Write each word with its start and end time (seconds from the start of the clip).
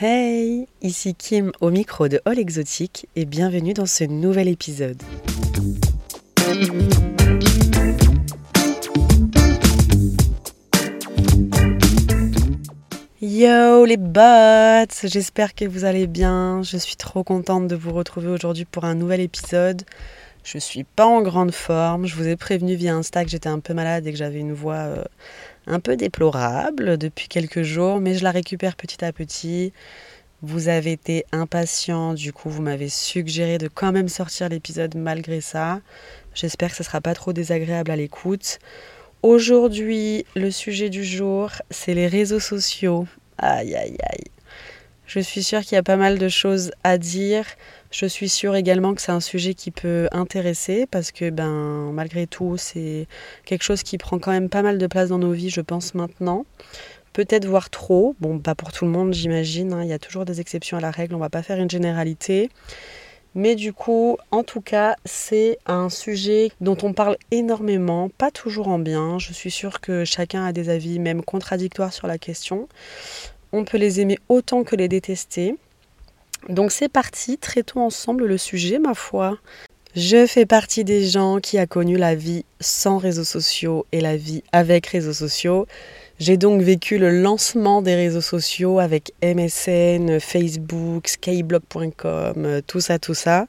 Hey, 0.00 0.68
ici 0.80 1.12
Kim 1.12 1.50
au 1.60 1.70
micro 1.70 2.06
de 2.06 2.20
All 2.24 2.38
Exotique 2.38 3.08
et 3.16 3.24
bienvenue 3.24 3.74
dans 3.74 3.84
ce 3.84 4.04
nouvel 4.04 4.46
épisode. 4.46 5.02
Yo 13.20 13.84
les 13.86 13.96
bots, 13.96 14.94
j'espère 15.02 15.56
que 15.56 15.64
vous 15.64 15.84
allez 15.84 16.06
bien. 16.06 16.62
Je 16.62 16.76
suis 16.76 16.94
trop 16.94 17.24
contente 17.24 17.66
de 17.66 17.74
vous 17.74 17.92
retrouver 17.92 18.28
aujourd'hui 18.28 18.66
pour 18.66 18.84
un 18.84 18.94
nouvel 18.94 19.20
épisode. 19.20 19.82
Je 20.44 20.58
suis 20.58 20.84
pas 20.84 21.06
en 21.06 21.22
grande 21.22 21.50
forme. 21.50 22.06
Je 22.06 22.14
vous 22.14 22.28
ai 22.28 22.36
prévenu 22.36 22.76
via 22.76 22.94
Insta 22.94 23.24
que 23.24 23.30
j'étais 23.30 23.48
un 23.48 23.58
peu 23.58 23.74
malade 23.74 24.06
et 24.06 24.12
que 24.12 24.16
j'avais 24.16 24.38
une 24.38 24.54
voix 24.54 24.76
euh, 24.76 25.04
un 25.68 25.80
peu 25.80 25.96
déplorable 25.96 26.98
depuis 26.98 27.28
quelques 27.28 27.62
jours, 27.62 28.00
mais 28.00 28.14
je 28.14 28.24
la 28.24 28.30
récupère 28.30 28.74
petit 28.74 29.04
à 29.04 29.12
petit. 29.12 29.72
Vous 30.40 30.68
avez 30.68 30.92
été 30.92 31.24
impatient, 31.32 32.14
du 32.14 32.32
coup 32.32 32.48
vous 32.48 32.62
m'avez 32.62 32.88
suggéré 32.88 33.58
de 33.58 33.68
quand 33.68 33.92
même 33.92 34.08
sortir 34.08 34.48
l'épisode 34.48 34.94
malgré 34.96 35.40
ça. 35.40 35.80
J'espère 36.34 36.70
que 36.70 36.76
ce 36.76 36.84
sera 36.84 37.00
pas 37.00 37.14
trop 37.14 37.32
désagréable 37.32 37.90
à 37.90 37.96
l'écoute. 37.96 38.58
Aujourd'hui, 39.22 40.24
le 40.36 40.50
sujet 40.50 40.90
du 40.90 41.04
jour, 41.04 41.50
c'est 41.70 41.94
les 41.94 42.06
réseaux 42.06 42.40
sociaux. 42.40 43.06
Aïe 43.36 43.74
aïe 43.74 43.96
aïe. 44.02 44.24
Je 45.06 45.20
suis 45.20 45.42
sûre 45.42 45.62
qu'il 45.62 45.74
y 45.74 45.78
a 45.78 45.82
pas 45.82 45.96
mal 45.96 46.18
de 46.18 46.28
choses 46.28 46.70
à 46.84 46.98
dire. 46.98 47.44
Je 47.90 48.04
suis 48.04 48.28
sûre 48.28 48.54
également 48.54 48.94
que 48.94 49.00
c'est 49.00 49.12
un 49.12 49.20
sujet 49.20 49.54
qui 49.54 49.70
peut 49.70 50.08
intéresser 50.12 50.86
parce 50.90 51.10
que 51.10 51.30
ben 51.30 51.90
malgré 51.92 52.26
tout 52.26 52.58
c'est 52.58 53.06
quelque 53.46 53.62
chose 53.62 53.82
qui 53.82 53.96
prend 53.96 54.18
quand 54.18 54.30
même 54.30 54.50
pas 54.50 54.60
mal 54.60 54.76
de 54.76 54.86
place 54.86 55.08
dans 55.08 55.18
nos 55.18 55.32
vies 55.32 55.48
je 55.48 55.62
pense 55.62 55.94
maintenant. 55.94 56.44
Peut-être 57.14 57.46
voir 57.46 57.70
trop, 57.70 58.14
bon 58.20 58.38
pas 58.40 58.54
pour 58.54 58.72
tout 58.72 58.84
le 58.84 58.90
monde 58.90 59.14
j'imagine, 59.14 59.72
hein. 59.72 59.82
il 59.82 59.88
y 59.88 59.94
a 59.94 59.98
toujours 59.98 60.26
des 60.26 60.40
exceptions 60.40 60.76
à 60.76 60.80
la 60.80 60.90
règle, 60.90 61.14
on 61.14 61.18
va 61.18 61.30
pas 61.30 61.42
faire 61.42 61.58
une 61.58 61.70
généralité. 61.70 62.50
Mais 63.34 63.54
du 63.54 63.72
coup, 63.72 64.16
en 64.30 64.42
tout 64.42 64.60
cas, 64.60 64.96
c'est 65.04 65.58
un 65.66 65.90
sujet 65.90 66.50
dont 66.60 66.76
on 66.82 66.92
parle 66.92 67.16
énormément, 67.30 68.08
pas 68.08 68.30
toujours 68.30 68.68
en 68.68 68.78
bien. 68.78 69.18
Je 69.18 69.32
suis 69.32 69.50
sûre 69.50 69.80
que 69.80 70.04
chacun 70.04 70.44
a 70.44 70.52
des 70.52 70.70
avis 70.70 70.98
même 70.98 71.22
contradictoires 71.22 71.92
sur 71.92 72.06
la 72.06 72.18
question. 72.18 72.68
On 73.52 73.64
peut 73.64 73.78
les 73.78 74.00
aimer 74.00 74.18
autant 74.28 74.64
que 74.64 74.76
les 74.76 74.88
détester. 74.88 75.54
Donc 76.48 76.72
c'est 76.72 76.88
parti, 76.88 77.38
traitons 77.38 77.82
ensemble 77.82 78.26
le 78.26 78.38
sujet, 78.38 78.78
ma 78.78 78.94
foi. 78.94 79.38
Je 79.94 80.26
fais 80.26 80.46
partie 80.46 80.84
des 80.84 81.06
gens 81.06 81.40
qui 81.40 81.58
a 81.58 81.66
connu 81.66 81.96
la 81.96 82.14
vie 82.14 82.44
sans 82.60 82.98
réseaux 82.98 83.24
sociaux 83.24 83.86
et 83.92 84.00
la 84.00 84.16
vie 84.16 84.42
avec 84.52 84.86
réseaux 84.86 85.12
sociaux. 85.12 85.66
J'ai 86.18 86.36
donc 86.36 86.62
vécu 86.62 86.98
le 86.98 87.10
lancement 87.10 87.80
des 87.80 87.94
réseaux 87.94 88.20
sociaux 88.20 88.80
avec 88.80 89.12
MSN, 89.22 90.20
Facebook, 90.20 91.08
skyblog.com, 91.08 92.60
tout 92.66 92.80
ça, 92.80 92.98
tout 92.98 93.14
ça. 93.14 93.46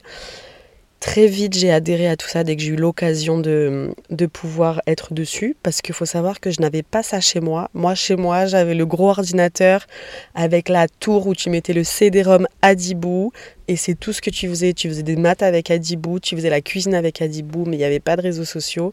Très 1.00 1.28
vite, 1.28 1.58
j'ai 1.58 1.72
adhéré 1.72 2.10
à 2.10 2.18
tout 2.18 2.28
ça 2.28 2.44
dès 2.44 2.58
que 2.58 2.62
j'ai 2.62 2.72
eu 2.72 2.76
l'occasion 2.76 3.40
de, 3.40 3.96
de, 4.10 4.26
pouvoir 4.26 4.82
être 4.86 5.14
dessus, 5.14 5.56
parce 5.64 5.82
qu'il 5.82 5.96
faut 5.96 6.06
savoir 6.06 6.42
que 6.42 6.52
je 6.52 6.60
n'avais 6.60 6.84
pas 6.84 7.04
ça 7.04 7.22
chez 7.22 7.40
moi. 7.40 7.70
Moi, 7.74 7.96
chez 7.96 8.18
moi, 8.18 8.48
j'avais 8.48 8.76
le 8.76 8.86
gros 8.86 9.10
ordinateur 9.10 9.88
avec 10.36 10.68
la 10.68 10.90
tour 10.90 11.26
où 11.28 11.34
tu 11.34 11.50
mettais 11.50 11.72
le 11.72 11.86
CD-ROM 11.86 12.48
Adibou, 12.62 13.32
et 13.70 13.78
c'est 13.78 13.96
tout 13.96 14.12
ce 14.12 14.22
que 14.22 14.30
tu 14.30 14.50
faisais. 14.50 14.74
Tu 14.74 14.90
faisais 14.90 15.04
des 15.04 15.16
maths 15.16 15.42
avec 15.42 15.72
Adibou, 15.72 16.20
tu 16.20 16.36
faisais 16.36 16.50
la 16.50 16.60
cuisine 16.60 16.94
avec 16.94 17.22
Adibou, 17.22 17.64
mais 17.66 17.78
il 17.78 17.80
n'y 17.80 17.86
avait 17.86 18.02
pas 18.02 18.18
de 18.18 18.22
réseaux 18.22 18.44
sociaux. 18.44 18.92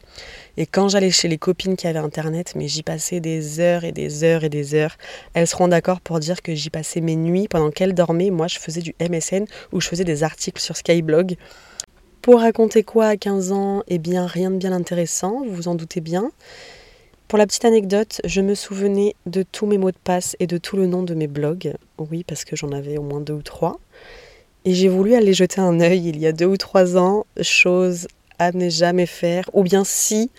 Et 0.59 0.67
quand 0.67 0.89
j'allais 0.89 1.11
chez 1.11 1.27
les 1.27 1.39
copines 1.39 1.75
qui 1.75 1.89
avaient 1.89 1.99
Internet, 1.99 2.53
mais 2.55 2.69
j'y 2.69 2.85
passais 2.85 3.19
des 3.19 3.59
heures 3.59 3.83
et 3.83 3.91
des 3.93 4.23
heures 4.23 4.45
et 4.45 4.49
des 4.49 4.75
heures. 4.75 4.97
Elles 5.35 5.49
seront 5.49 5.67
d'accord 5.67 6.01
pour 6.01 6.21
dire 6.21 6.41
que 6.43 6.55
j'y 6.55 6.71
passais 6.71 7.01
mes 7.01 7.17
nuits 7.17 7.49
pendant 7.49 7.71
qu'elles 7.71 7.95
dormaient. 7.95 8.31
Moi, 8.31 8.47
je 8.47 8.59
faisais 8.61 8.83
du 8.83 8.95
MSN 9.01 9.47
ou 9.73 9.81
je 9.81 9.89
faisais 9.89 10.05
des 10.05 10.23
articles 10.23 10.61
sur 10.61 10.77
Skyblog. 10.77 11.37
Pour 12.27 12.41
raconter 12.41 12.83
quoi 12.83 13.07
à 13.07 13.17
15 13.17 13.53
ans? 13.53 13.85
Eh 13.87 13.99
bien, 13.99 14.27
rien 14.27 14.51
de 14.51 14.57
bien 14.57 14.73
intéressant, 14.73 15.45
vous 15.45 15.55
vous 15.55 15.69
en 15.69 15.77
doutez 15.77 16.01
bien. 16.01 16.33
Pour 17.29 17.39
la 17.39 17.47
petite 17.47 17.65
anecdote, 17.65 18.21
je 18.25 18.41
me 18.41 18.57
souvenais 18.57 19.15
de 19.27 19.45
tous 19.45 19.65
mes 19.65 19.79
mots 19.79 19.93
de 19.93 19.97
passe 20.03 20.35
et 20.41 20.49
de 20.49 20.59
tout 20.59 20.77
le 20.77 20.89
nom 20.89 21.05
de 21.05 21.15
mes 21.15 21.29
blogs. 21.29 21.75
Oui, 21.99 22.25
parce 22.25 22.45
que 22.45 22.57
j'en 22.57 22.73
avais 22.73 22.99
au 22.99 23.03
moins 23.03 23.21
deux 23.21 23.35
ou 23.35 23.43
trois. 23.43 23.79
Et 24.65 24.75
j'ai 24.75 24.89
voulu 24.89 25.15
aller 25.15 25.35
jeter 25.35 25.61
un 25.61 25.79
œil 25.79 26.09
il 26.09 26.19
y 26.19 26.27
a 26.27 26.33
deux 26.33 26.47
ou 26.47 26.57
trois 26.57 26.97
ans, 26.97 27.27
chose 27.43 28.09
à 28.41 28.51
ne 28.51 28.71
jamais 28.71 29.07
faire, 29.07 29.49
ou 29.53 29.63
bien 29.63 29.85
si, 29.85 30.33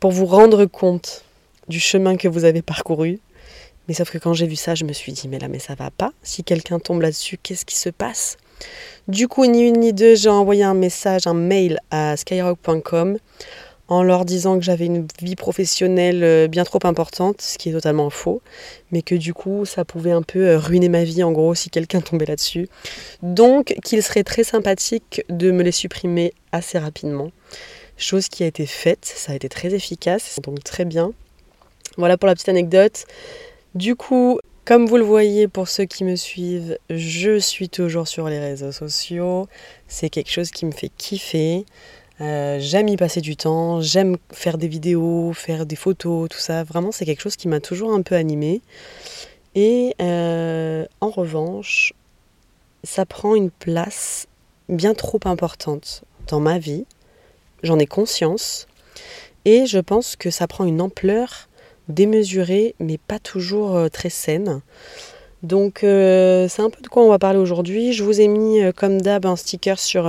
pour 0.00 0.10
vous 0.10 0.26
rendre 0.26 0.66
compte 0.66 1.24
du 1.66 1.80
chemin 1.80 2.18
que 2.18 2.28
vous 2.28 2.44
avez 2.44 2.60
parcouru. 2.60 3.20
Mais 3.88 3.94
sauf 3.94 4.10
que 4.10 4.18
quand 4.18 4.34
j'ai 4.34 4.46
vu 4.46 4.56
ça, 4.56 4.74
je 4.74 4.84
me 4.84 4.92
suis 4.92 5.12
dit, 5.12 5.28
mais 5.28 5.38
là, 5.38 5.48
mais 5.48 5.60
ça 5.60 5.74
va 5.76 5.90
pas. 5.90 6.12
Si 6.22 6.44
quelqu'un 6.44 6.78
tombe 6.78 7.00
là-dessus, 7.00 7.38
qu'est-ce 7.42 7.64
qui 7.64 7.78
se 7.78 7.88
passe? 7.88 8.36
Du 9.08 9.28
coup, 9.28 9.46
ni 9.46 9.62
une 9.62 9.78
ni 9.78 9.92
deux, 9.92 10.16
j'ai 10.16 10.28
envoyé 10.28 10.64
un 10.64 10.74
message, 10.74 11.26
un 11.26 11.34
mail 11.34 11.78
à 11.90 12.16
skyrock.com 12.16 13.18
en 13.88 14.02
leur 14.02 14.24
disant 14.24 14.58
que 14.58 14.64
j'avais 14.64 14.86
une 14.86 15.06
vie 15.22 15.36
professionnelle 15.36 16.24
euh, 16.24 16.48
bien 16.48 16.64
trop 16.64 16.80
importante, 16.84 17.40
ce 17.40 17.56
qui 17.56 17.68
est 17.68 17.72
totalement 17.72 18.10
faux, 18.10 18.42
mais 18.90 19.02
que 19.02 19.14
du 19.14 19.32
coup 19.32 19.64
ça 19.64 19.84
pouvait 19.84 20.10
un 20.10 20.22
peu 20.22 20.48
euh, 20.48 20.58
ruiner 20.58 20.88
ma 20.88 21.04
vie 21.04 21.22
en 21.22 21.30
gros 21.30 21.54
si 21.54 21.70
quelqu'un 21.70 22.00
tombait 22.00 22.26
là-dessus. 22.26 22.68
Donc 23.22 23.76
qu'il 23.84 24.02
serait 24.02 24.24
très 24.24 24.42
sympathique 24.42 25.22
de 25.28 25.52
me 25.52 25.62
les 25.62 25.72
supprimer 25.72 26.34
assez 26.50 26.78
rapidement. 26.78 27.30
Chose 27.96 28.28
qui 28.28 28.42
a 28.42 28.46
été 28.46 28.66
faite, 28.66 29.04
ça 29.04 29.32
a 29.32 29.34
été 29.36 29.48
très 29.48 29.72
efficace, 29.72 30.38
donc 30.42 30.64
très 30.64 30.84
bien. 30.84 31.12
Voilà 31.96 32.18
pour 32.18 32.26
la 32.26 32.34
petite 32.34 32.48
anecdote. 32.48 33.06
Du 33.74 33.94
coup, 33.94 34.40
comme 34.66 34.86
vous 34.86 34.96
le 34.96 35.04
voyez 35.04 35.46
pour 35.46 35.68
ceux 35.68 35.84
qui 35.84 36.02
me 36.02 36.16
suivent, 36.16 36.76
je 36.90 37.38
suis 37.38 37.68
toujours 37.68 38.08
sur 38.08 38.28
les 38.28 38.40
réseaux 38.40 38.72
sociaux. 38.72 39.46
C'est 39.86 40.10
quelque 40.10 40.30
chose 40.30 40.50
qui 40.50 40.66
me 40.66 40.72
fait 40.72 40.88
kiffer. 40.88 41.64
Euh, 42.20 42.58
j'aime 42.58 42.88
y 42.88 42.96
passer 42.96 43.20
du 43.20 43.36
temps, 43.36 43.80
j'aime 43.80 44.16
faire 44.32 44.58
des 44.58 44.66
vidéos, 44.66 45.32
faire 45.34 45.66
des 45.66 45.76
photos, 45.76 46.28
tout 46.28 46.40
ça. 46.40 46.64
Vraiment, 46.64 46.90
c'est 46.90 47.04
quelque 47.04 47.22
chose 47.22 47.36
qui 47.36 47.46
m'a 47.46 47.60
toujours 47.60 47.94
un 47.94 48.02
peu 48.02 48.16
animée. 48.16 48.60
Et 49.54 49.94
euh, 50.02 50.84
en 51.00 51.10
revanche, 51.10 51.94
ça 52.82 53.06
prend 53.06 53.36
une 53.36 53.52
place 53.52 54.26
bien 54.68 54.94
trop 54.94 55.20
importante 55.26 56.02
dans 56.26 56.40
ma 56.40 56.58
vie. 56.58 56.86
J'en 57.62 57.78
ai 57.78 57.86
conscience. 57.86 58.66
Et 59.44 59.66
je 59.66 59.78
pense 59.78 60.16
que 60.16 60.30
ça 60.30 60.48
prend 60.48 60.64
une 60.64 60.80
ampleur 60.80 61.48
démesurée, 61.88 62.74
mais 62.80 62.98
pas 62.98 63.18
toujours 63.18 63.76
euh, 63.76 63.88
très 63.88 64.10
saine. 64.10 64.60
Donc 65.42 65.84
euh, 65.84 66.48
c'est 66.48 66.62
un 66.62 66.70
peu 66.70 66.80
de 66.80 66.88
quoi 66.88 67.04
on 67.04 67.08
va 67.08 67.18
parler 67.18 67.38
aujourd'hui. 67.38 67.92
Je 67.92 68.02
vous 68.02 68.20
ai 68.20 68.26
mis 68.26 68.60
euh, 68.60 68.72
comme 68.72 69.00
d'hab 69.00 69.26
un 69.26 69.36
sticker 69.36 69.78
sur 69.78 70.06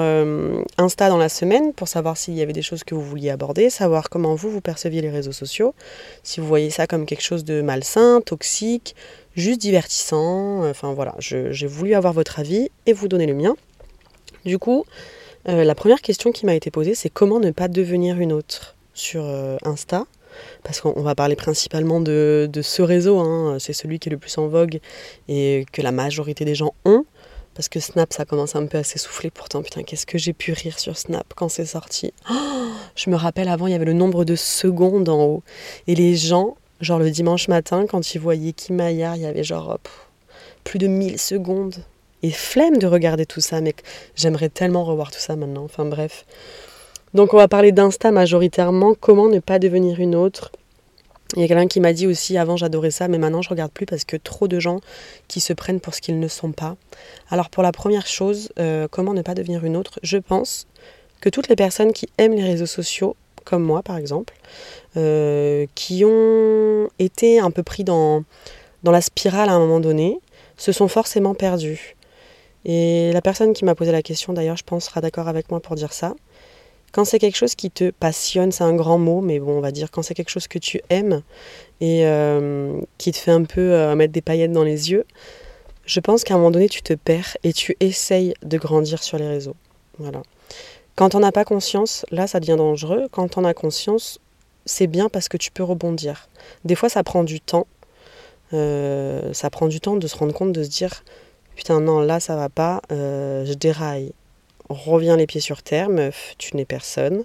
Insta 0.78 1.10
dans 1.10 1.18
la 1.18 1.30
semaine 1.30 1.74
pour 1.74 1.88
savoir 1.88 2.18
s'il 2.18 2.34
y 2.34 2.42
avait 2.42 2.54
des 2.54 2.62
choses 2.62 2.84
que 2.84 2.96
vous 2.96 3.04
vouliez 3.04 3.30
aborder, 3.30 3.70
savoir 3.70 4.10
comment 4.10 4.36
vous 4.36 4.50
vous 4.50 4.62
perceviez 4.62 5.02
les 5.02 5.10
réseaux 5.10 5.34
sociaux, 5.34 5.76
si 6.24 6.40
vous 6.40 6.48
voyez 6.48 6.70
ça 6.70 6.88
comme 6.88 7.06
quelque 7.06 7.24
chose 7.24 7.44
de 7.44 7.62
malsain, 7.62 8.22
toxique, 8.22 8.96
juste 9.36 9.60
divertissant. 9.60 10.68
Enfin 10.68 10.94
voilà, 10.94 11.14
j'ai 11.20 11.68
voulu 11.68 11.94
avoir 11.94 12.14
votre 12.14 12.40
avis 12.40 12.72
et 12.86 12.94
vous 12.94 13.08
donner 13.08 13.28
le 13.28 13.34
mien. 13.34 13.56
Du 14.46 14.58
coup, 14.58 14.86
la 15.46 15.76
première 15.76 16.02
question 16.02 16.32
qui 16.32 16.46
m'a 16.46 16.56
été 16.56 16.72
posée, 16.72 16.96
c'est 16.96 17.10
comment 17.10 17.40
ne 17.40 17.52
pas 17.52 17.68
devenir 17.68 18.18
une 18.18 18.32
autre 18.32 18.76
sur 18.94 19.24
Insta? 19.64 20.06
Parce 20.64 20.82
qu'on 20.82 21.02
va 21.02 21.16
parler 21.16 21.36
principalement 21.36 22.00
de, 22.00 22.50
ce 22.62 22.82
réseau, 22.82 23.20
hein. 23.20 23.58
c'est 23.60 23.74
celui 23.74 24.00
qui 24.00 24.10
est 24.10 24.12
le 24.12 24.18
plus 24.18 24.38
en 24.38 24.48
vogue 24.48 24.80
et 25.28 25.66
que 25.72 25.82
la 25.82 25.92
majorité 25.92 26.46
des 26.46 26.56
gens 26.56 26.74
ont. 26.86 27.06
Parce 27.54 27.70
que 27.70 27.80
Snap, 27.80 28.14
ça 28.14 28.24
commence 28.24 28.56
un 28.56 28.68
peu 28.68 28.78
à 28.78 28.84
s'essouffler. 28.84 29.32
Pourtant, 29.32 29.64
putain, 29.64 29.82
qu'est-ce 29.82 30.06
que 30.06 30.20
j'ai 30.20 30.34
pu 30.34 30.54
rire 30.54 30.78
sur 30.78 30.96
Snap 30.96 31.26
quand 31.36 31.50
c'est 31.50 31.66
sorti. 31.66 32.14
Oh, 32.30 32.70
je 32.96 33.10
me 33.10 33.16
rappelle, 33.16 33.50
avant, 33.50 33.66
il 33.66 33.72
y 33.72 33.76
avait 33.76 33.84
le 33.84 33.94
nombre 33.94 34.26
de 34.26 34.36
secondes 34.36 35.10
en 35.10 35.24
haut. 35.24 35.44
Et 35.88 35.96
les 35.96 36.16
gens, 36.16 36.56
genre 36.82 37.00
le 37.00 37.10
dimanche 37.10 37.48
matin, 37.48 37.88
quand 37.88 38.14
ils 38.14 38.20
voyaient 38.20 38.54
Kim 38.54 38.76
Maillard, 38.76 39.16
il 39.16 39.24
y 39.24 39.26
avait 39.26 39.44
genre 39.44 39.80
plus 40.64 40.78
de 40.78 40.86
1000 40.86 41.18
secondes. 41.18 41.78
Et 42.22 42.32
flemme 42.32 42.78
de 42.78 42.86
regarder 42.86 43.26
tout 43.26 43.42
ça, 43.42 43.60
mec. 43.60 43.84
J'aimerais 44.16 44.50
tellement 44.50 44.84
revoir 44.84 45.10
tout 45.10 45.20
ça 45.20 45.36
maintenant. 45.36 45.64
Enfin 45.64 45.86
bref. 45.86 46.26
Donc 47.18 47.34
on 47.34 47.38
va 47.38 47.48
parler 47.48 47.72
d'Insta 47.72 48.12
majoritairement, 48.12 48.94
comment 48.94 49.28
ne 49.28 49.40
pas 49.40 49.58
devenir 49.58 50.00
une 50.00 50.14
autre? 50.14 50.52
Il 51.36 51.42
y 51.42 51.46
a 51.46 51.48
quelqu'un 51.48 51.66
qui 51.66 51.80
m'a 51.80 51.92
dit 51.92 52.06
aussi 52.06 52.38
avant 52.38 52.58
j'adorais 52.58 52.92
ça, 52.92 53.08
mais 53.08 53.18
maintenant 53.18 53.42
je 53.42 53.50
regarde 53.50 53.72
plus 53.72 53.88
parce 53.88 54.04
que 54.04 54.18
trop 54.18 54.48
de 54.48 54.60
gens 54.60 54.82
qui 55.28 55.40
se 55.40 55.52
prennent 55.52 55.80
pour 55.80 55.96
ce 55.96 56.02
qu'ils 56.02 56.20
ne 56.20 56.28
sont 56.28 56.52
pas. 56.52 56.76
Alors 57.32 57.50
pour 57.50 57.64
la 57.64 57.72
première 57.72 58.06
chose, 58.06 58.50
euh, 58.60 58.88
comment 58.92 59.16
ne 59.16 59.24
pas 59.24 59.34
devenir 59.34 59.66
une 59.66 59.78
autre, 59.78 60.00
je 60.04 60.20
pense 60.20 60.68
que 61.20 61.30
toutes 61.30 61.48
les 61.48 61.56
personnes 61.56 61.92
qui 61.92 62.08
aiment 62.20 62.36
les 62.36 62.44
réseaux 62.44 62.68
sociaux, 62.68 63.16
comme 63.46 63.64
moi 63.64 63.82
par 63.82 63.98
exemple, 63.98 64.36
euh, 64.96 65.66
qui 65.74 66.06
ont 66.06 66.88
été 67.00 67.40
un 67.40 67.50
peu 67.50 67.64
pris 67.64 67.84
dans, 67.84 68.26
dans 68.84 68.92
la 68.92 69.02
spirale 69.02 69.50
à 69.50 69.54
un 69.54 69.60
moment 69.60 69.80
donné, 69.80 70.20
se 70.56 70.72
sont 70.72 70.88
forcément 70.88 71.34
perdus. 71.34 71.96
Et 72.64 73.12
la 73.12 73.22
personne 73.22 73.54
qui 73.54 73.66
m'a 73.66 73.74
posé 73.74 73.92
la 73.92 74.04
question 74.04 74.34
d'ailleurs, 74.34 74.58
je 74.58 74.64
pense, 74.64 74.86
sera 74.86 75.02
d'accord 75.02 75.28
avec 75.28 75.50
moi 75.50 75.62
pour 75.62 75.76
dire 75.76 75.94
ça. 75.94 76.14
Quand 76.98 77.06
c'est 77.06 77.20
quelque 77.20 77.36
chose 77.36 77.54
qui 77.54 77.70
te 77.70 77.92
passionne, 77.92 78.52
c'est 78.52 78.64
un 78.64 78.74
grand 78.74 78.98
mot, 78.98 79.22
mais 79.22 79.38
bon, 79.38 79.60
on 79.60 79.62
va 79.62 79.70
dire 79.70 79.92
quand 79.92 80.02
c'est 80.02 80.16
quelque 80.16 80.32
chose 80.32 80.48
que 80.48 80.58
tu 80.58 80.82
aimes 80.90 81.22
et 81.80 82.08
euh, 82.08 82.82
qui 82.98 83.12
te 83.12 83.18
fait 83.18 83.30
un 83.30 83.44
peu 83.44 83.62
euh, 83.62 83.94
mettre 83.94 84.14
des 84.14 84.24
paillettes 84.24 84.52
dans 84.52 84.64
les 84.64 84.90
yeux, 84.90 85.06
Je 85.86 86.00
pense 86.00 86.24
qu'à 86.24 86.34
un 86.34 86.38
moment 86.38 86.50
donné, 86.50 86.68
tu 86.68 86.82
te 86.82 86.94
perds 86.94 87.38
et 87.44 87.54
tu 87.54 87.78
essayes 87.82 88.34
de 88.42 88.58
grandir 88.58 89.04
sur 89.04 89.20
les 89.20 89.28
réseaux. 89.28 89.56
Voilà. 90.00 90.24
Quand 90.96 91.14
on 91.14 91.20
n'a 91.20 91.32
pas 91.32 91.46
conscience, 91.46 92.04
là, 92.10 92.26
ça 92.26 92.40
devient 92.40 92.58
dangereux. 92.58 93.08
Quand 93.12 93.38
on 93.38 93.46
a 93.46 93.54
conscience, 93.54 94.20
c'est 94.66 94.88
bien 94.88 95.08
parce 95.08 95.30
que 95.30 95.38
tu 95.38 95.52
peux 95.52 95.62
rebondir. 95.62 96.28
Des 96.66 96.74
fois, 96.74 96.90
ça 96.90 97.04
prend 97.04 97.24
du 97.24 97.40
temps. 97.40 97.68
Euh, 98.54 99.32
ça 99.34 99.52
prend 99.52 99.68
du 99.68 99.80
temps 99.80 99.98
de 99.98 100.08
se 100.08 100.16
rendre 100.16 100.34
compte, 100.34 100.52
de 100.52 100.64
se 100.64 100.70
dire 100.70 101.04
putain, 101.56 101.80
non, 101.80 102.00
là, 102.00 102.20
ça 102.20 102.36
va 102.36 102.50
pas, 102.50 102.82
je 102.90 103.54
déraille. 103.54 104.14
Reviens 104.70 105.18
les 105.18 105.28
pieds 105.28 105.42
sur 105.42 105.64
terre, 105.64 105.90
meuf, 105.90 106.36
tu 106.38 106.56
n'es 106.56 106.66
personne. 106.66 107.24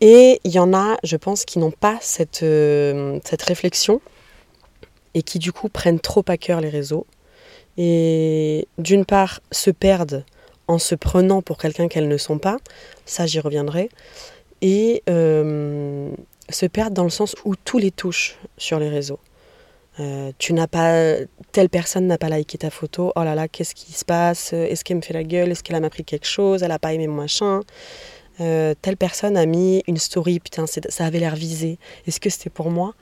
Et 0.00 0.40
il 0.44 0.50
y 0.50 0.58
en 0.58 0.74
a, 0.74 0.96
je 1.04 1.16
pense, 1.16 1.44
qui 1.44 1.58
n'ont 1.58 1.70
pas 1.70 1.98
cette, 2.00 2.42
euh, 2.42 3.18
cette 3.24 3.42
réflexion 3.42 4.00
et 5.14 5.22
qui 5.22 5.38
du 5.38 5.52
coup 5.52 5.68
prennent 5.68 6.00
trop 6.00 6.24
à 6.28 6.36
cœur 6.36 6.60
les 6.60 6.68
réseaux. 6.68 7.06
Et 7.78 8.68
d'une 8.78 9.04
part, 9.04 9.40
se 9.50 9.70
perdent 9.70 10.24
en 10.68 10.78
se 10.78 10.94
prenant 10.94 11.42
pour 11.42 11.58
quelqu'un 11.58 11.88
qu'elles 11.88 12.08
ne 12.08 12.16
sont 12.16 12.38
pas, 12.38 12.58
ça 13.04 13.26
j'y 13.26 13.40
reviendrai, 13.40 13.88
et 14.62 15.02
euh, 15.08 16.10
se 16.50 16.66
perdent 16.66 16.94
dans 16.94 17.04
le 17.04 17.10
sens 17.10 17.34
où 17.44 17.54
tout 17.56 17.78
les 17.78 17.90
touche 17.90 18.38
sur 18.58 18.78
les 18.78 18.88
réseaux. 18.88 19.20
Euh, 19.98 20.32
tu 20.38 20.52
n'as 20.52 20.66
pas, 20.66 21.16
telle 21.52 21.70
personne 21.70 22.06
n'a 22.06 22.18
pas 22.18 22.28
liké 22.28 22.58
ta 22.58 22.70
photo, 22.70 23.12
oh 23.16 23.24
là 23.24 23.34
là, 23.34 23.48
qu'est-ce 23.48 23.74
qui 23.74 23.92
se 23.92 24.04
passe? 24.04 24.52
Est-ce 24.52 24.84
qu'elle 24.84 24.98
me 24.98 25.02
fait 25.02 25.14
la 25.14 25.24
gueule? 25.24 25.50
Est-ce 25.50 25.62
qu'elle 25.62 25.82
a 25.82 25.86
appris 25.86 26.04
quelque 26.04 26.26
chose? 26.26 26.62
Elle 26.62 26.68
n'a 26.68 26.78
pas 26.78 26.92
aimé 26.92 27.06
mon 27.06 27.16
machin? 27.16 27.60
Euh, 28.40 28.74
Telle 28.82 28.98
personne 28.98 29.36
a 29.36 29.46
mis 29.46 29.82
une 29.86 29.96
story, 29.96 30.40
putain, 30.40 30.66
ça 30.66 31.06
avait 31.06 31.18
l'air 31.18 31.34
visé. 31.34 31.78
Est-ce 32.06 32.20
que 32.20 32.28
c'était 32.28 32.50
pour 32.50 32.70
moi? 32.70 32.94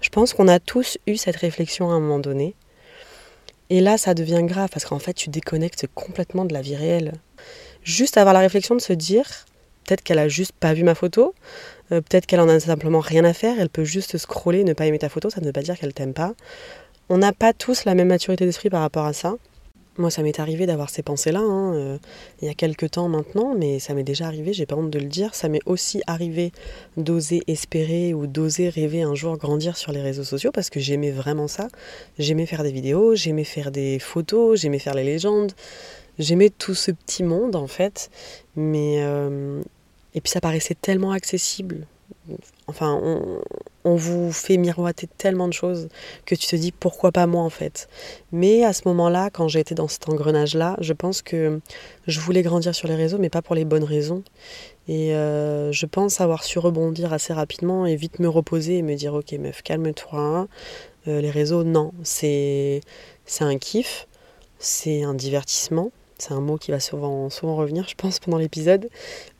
Je 0.00 0.08
pense 0.08 0.32
qu'on 0.32 0.48
a 0.48 0.60
tous 0.60 0.98
eu 1.06 1.16
cette 1.16 1.36
réflexion 1.36 1.90
à 1.90 1.94
un 1.94 2.00
moment 2.00 2.20
donné. 2.20 2.54
Et 3.68 3.80
là, 3.80 3.98
ça 3.98 4.14
devient 4.14 4.42
grave 4.42 4.68
parce 4.72 4.84
qu'en 4.84 4.98
fait, 4.98 5.14
tu 5.14 5.30
déconnectes 5.30 5.86
complètement 5.94 6.44
de 6.44 6.52
la 6.54 6.60
vie 6.60 6.76
réelle. 6.76 7.12
Juste 7.82 8.16
avoir 8.16 8.34
la 8.34 8.40
réflexion 8.40 8.74
de 8.74 8.80
se 8.80 8.92
dire, 8.92 9.46
peut-être 9.84 10.02
qu'elle 10.02 10.18
a 10.18 10.28
juste 10.28 10.52
pas 10.52 10.74
vu 10.74 10.82
ma 10.82 10.94
photo, 10.94 11.34
euh, 11.92 12.00
peut-être 12.00 12.26
qu'elle 12.26 12.40
en 12.40 12.48
a 12.48 12.60
simplement 12.60 13.00
rien 13.00 13.24
à 13.24 13.32
faire, 13.32 13.58
elle 13.58 13.68
peut 13.68 13.84
juste 13.84 14.18
scroller, 14.18 14.64
ne 14.64 14.72
pas 14.72 14.86
aimer 14.86 14.98
ta 14.98 15.08
photo, 15.08 15.30
ça 15.30 15.40
ne 15.40 15.46
veut 15.46 15.52
pas 15.52 15.62
dire 15.62 15.78
qu'elle 15.78 15.94
t'aime 15.94 16.14
pas. 16.14 16.34
On 17.08 17.18
n'a 17.18 17.32
pas 17.32 17.52
tous 17.52 17.84
la 17.84 17.94
même 17.94 18.08
maturité 18.08 18.44
d'esprit 18.44 18.70
par 18.70 18.82
rapport 18.82 19.04
à 19.04 19.12
ça. 19.12 19.34
Moi, 19.98 20.10
ça 20.10 20.22
m'est 20.22 20.38
arrivé 20.38 20.66
d'avoir 20.66 20.88
ces 20.88 21.02
pensées-là, 21.02 21.40
hein, 21.40 21.74
euh, 21.74 21.98
il 22.40 22.46
y 22.46 22.50
a 22.50 22.54
quelques 22.54 22.92
temps 22.92 23.08
maintenant, 23.08 23.54
mais 23.58 23.80
ça 23.80 23.92
m'est 23.92 24.04
déjà 24.04 24.26
arrivé, 24.26 24.52
j'ai 24.52 24.64
pas 24.64 24.76
honte 24.76 24.88
de 24.88 24.98
le 25.00 25.06
dire. 25.06 25.34
Ça 25.34 25.48
m'est 25.48 25.60
aussi 25.66 26.00
arrivé 26.06 26.52
d'oser 26.96 27.42
espérer 27.48 28.14
ou 28.14 28.28
d'oser 28.28 28.68
rêver 28.68 29.02
un 29.02 29.16
jour 29.16 29.36
grandir 29.36 29.76
sur 29.76 29.90
les 29.90 30.00
réseaux 30.00 30.24
sociaux 30.24 30.52
parce 30.52 30.70
que 30.70 30.78
j'aimais 30.78 31.10
vraiment 31.10 31.48
ça. 31.48 31.68
J'aimais 32.18 32.46
faire 32.46 32.62
des 32.62 32.70
vidéos, 32.70 33.16
j'aimais 33.16 33.44
faire 33.44 33.72
des 33.72 33.98
photos, 33.98 34.60
j'aimais 34.60 34.78
faire 34.78 34.94
les 34.94 35.04
légendes, 35.04 35.52
j'aimais 36.20 36.50
tout 36.50 36.74
ce 36.74 36.90
petit 36.92 37.22
monde 37.22 37.56
en 37.56 37.66
fait. 37.66 38.10
Mais, 38.56 39.02
euh, 39.02 39.62
et 40.14 40.20
puis 40.20 40.30
ça 40.30 40.40
paraissait 40.40 40.76
tellement 40.80 41.12
accessible. 41.12 41.86
Enfin, 42.66 43.00
on, 43.84 43.96
vous 43.96 44.32
fait 44.32 44.56
miroiter 44.56 45.08
tellement 45.18 45.48
de 45.48 45.52
choses 45.52 45.88
que 46.26 46.34
tu 46.34 46.46
te 46.46 46.54
dis 46.54 46.70
pourquoi 46.70 47.10
pas 47.10 47.26
moi 47.26 47.42
en 47.42 47.50
fait? 47.50 47.88
Mais 48.30 48.64
à 48.64 48.72
ce 48.72 48.82
moment-là, 48.86 49.30
quand 49.30 49.48
j'ai 49.48 49.60
été 49.60 49.74
dans 49.74 49.88
cet 49.88 50.08
engrenage-là, 50.08 50.76
je 50.80 50.92
pense 50.92 51.22
que 51.22 51.60
je 52.06 52.20
voulais 52.20 52.42
grandir 52.42 52.74
sur 52.74 52.86
les 52.88 52.94
réseaux, 52.94 53.18
mais 53.18 53.30
pas 53.30 53.42
pour 53.42 53.54
les 53.54 53.64
bonnes 53.64 53.84
raisons. 53.84 54.22
Et 54.86 55.14
euh, 55.14 55.72
je 55.72 55.86
pense 55.86 56.20
avoir 56.20 56.44
su 56.44 56.58
rebondir 56.58 57.12
assez 57.12 57.32
rapidement 57.32 57.86
et 57.86 57.96
vite 57.96 58.18
me 58.20 58.28
reposer 58.28 58.78
et 58.78 58.82
me 58.82 58.94
dire 58.94 59.14
ok 59.14 59.32
meuf, 59.32 59.62
calme-toi. 59.62 60.46
Euh, 61.08 61.20
les 61.20 61.30
réseaux, 61.30 61.64
non, 61.64 61.92
c'est 62.02 62.82
un 63.40 63.58
kiff, 63.58 64.06
c'est 64.58 65.02
un 65.02 65.14
divertissement 65.14 65.90
c'est 66.20 66.32
un 66.32 66.40
mot 66.40 66.56
qui 66.56 66.70
va 66.70 66.80
souvent, 66.80 67.28
revenir, 67.28 67.88
je 67.88 67.94
pense, 67.94 68.18
pendant 68.18 68.38
l'épisode. 68.38 68.88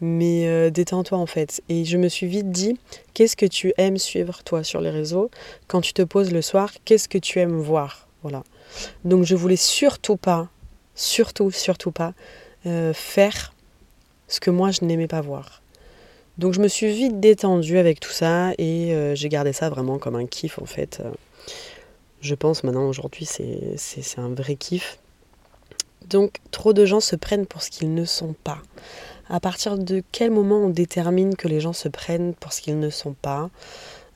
Mais 0.01 0.47
euh, 0.47 0.71
détends-toi 0.71 1.19
en 1.19 1.27
fait. 1.27 1.63
Et 1.69 1.85
je 1.85 1.97
me 1.97 2.09
suis 2.09 2.27
vite 2.27 2.51
dit, 2.51 2.79
qu'est-ce 3.15 3.37
que 3.37 3.47
tu 3.47 3.73
aimes 3.77 3.99
suivre 3.99 4.43
toi 4.45 4.65
sur 4.65 4.81
les 4.81 4.91
réseaux? 4.91 5.31
Quand 5.67 5.81
tu 5.81 5.93
te 5.93 6.03
poses 6.03 6.33
le 6.33 6.43
soir, 6.43 6.73
qu'est-ce 6.85 7.09
que 7.09 7.19
tu 7.19 7.39
aimes 7.39 7.59
voir? 7.61 8.09
Voilà. 8.23 8.45
Donc 9.05 9.25
je 9.25 9.35
voulais 9.35 9.57
surtout 9.57 10.17
pas, 10.17 10.49
surtout, 10.95 11.51
surtout 11.51 11.91
pas 11.91 12.15
euh, 12.67 12.93
faire 12.93 13.55
ce 14.29 14.41
que 14.41 14.51
moi 14.51 14.71
je 14.71 14.85
n'aimais 14.85 15.09
pas 15.09 15.21
voir. 15.21 15.63
Donc 16.39 16.55
je 16.55 16.61
me 16.61 16.69
suis 16.69 16.93
vite 16.93 17.21
détendue 17.21 17.79
avec 17.79 18.01
tout 18.01 18.13
ça 18.13 18.53
et 18.57 18.95
euh, 18.95 19.15
j'ai 19.15 19.29
gardé 19.29 19.53
ça 19.53 19.69
vraiment 19.69 19.99
comme 19.99 20.17
un 20.17 20.27
kiff 20.27 20.59
en 20.59 20.67
fait. 20.67 21.03
Je 22.21 22.35
pense 22.35 22.65
maintenant 22.65 22.89
aujourd'hui 22.89 23.27
c'est 23.27 24.19
un 24.19 24.29
vrai 24.29 24.57
kiff. 24.57 24.99
Donc 26.11 26.39
trop 26.51 26.73
de 26.73 26.85
gens 26.85 27.01
se 27.01 27.17
prennent 27.17 27.47
pour 27.47 27.63
ce 27.63 27.71
qu'ils 27.71 27.95
ne 27.95 28.05
sont 28.05 28.35
pas. 28.45 28.59
À 29.29 29.41
partir 29.41 29.79
de 29.79 30.03
quel 30.11 30.31
moment 30.31 30.59
on 30.59 30.69
détermine 30.69 31.37
que 31.37 31.49
les 31.49 31.61
gens 31.61 31.73
se 31.73 31.89
prennent 31.89 32.35
pour 32.35 32.53
ce 32.53 32.61
qu'ils 32.61 32.79
ne 32.79 32.91
sont 32.91 33.15
pas? 33.15 33.49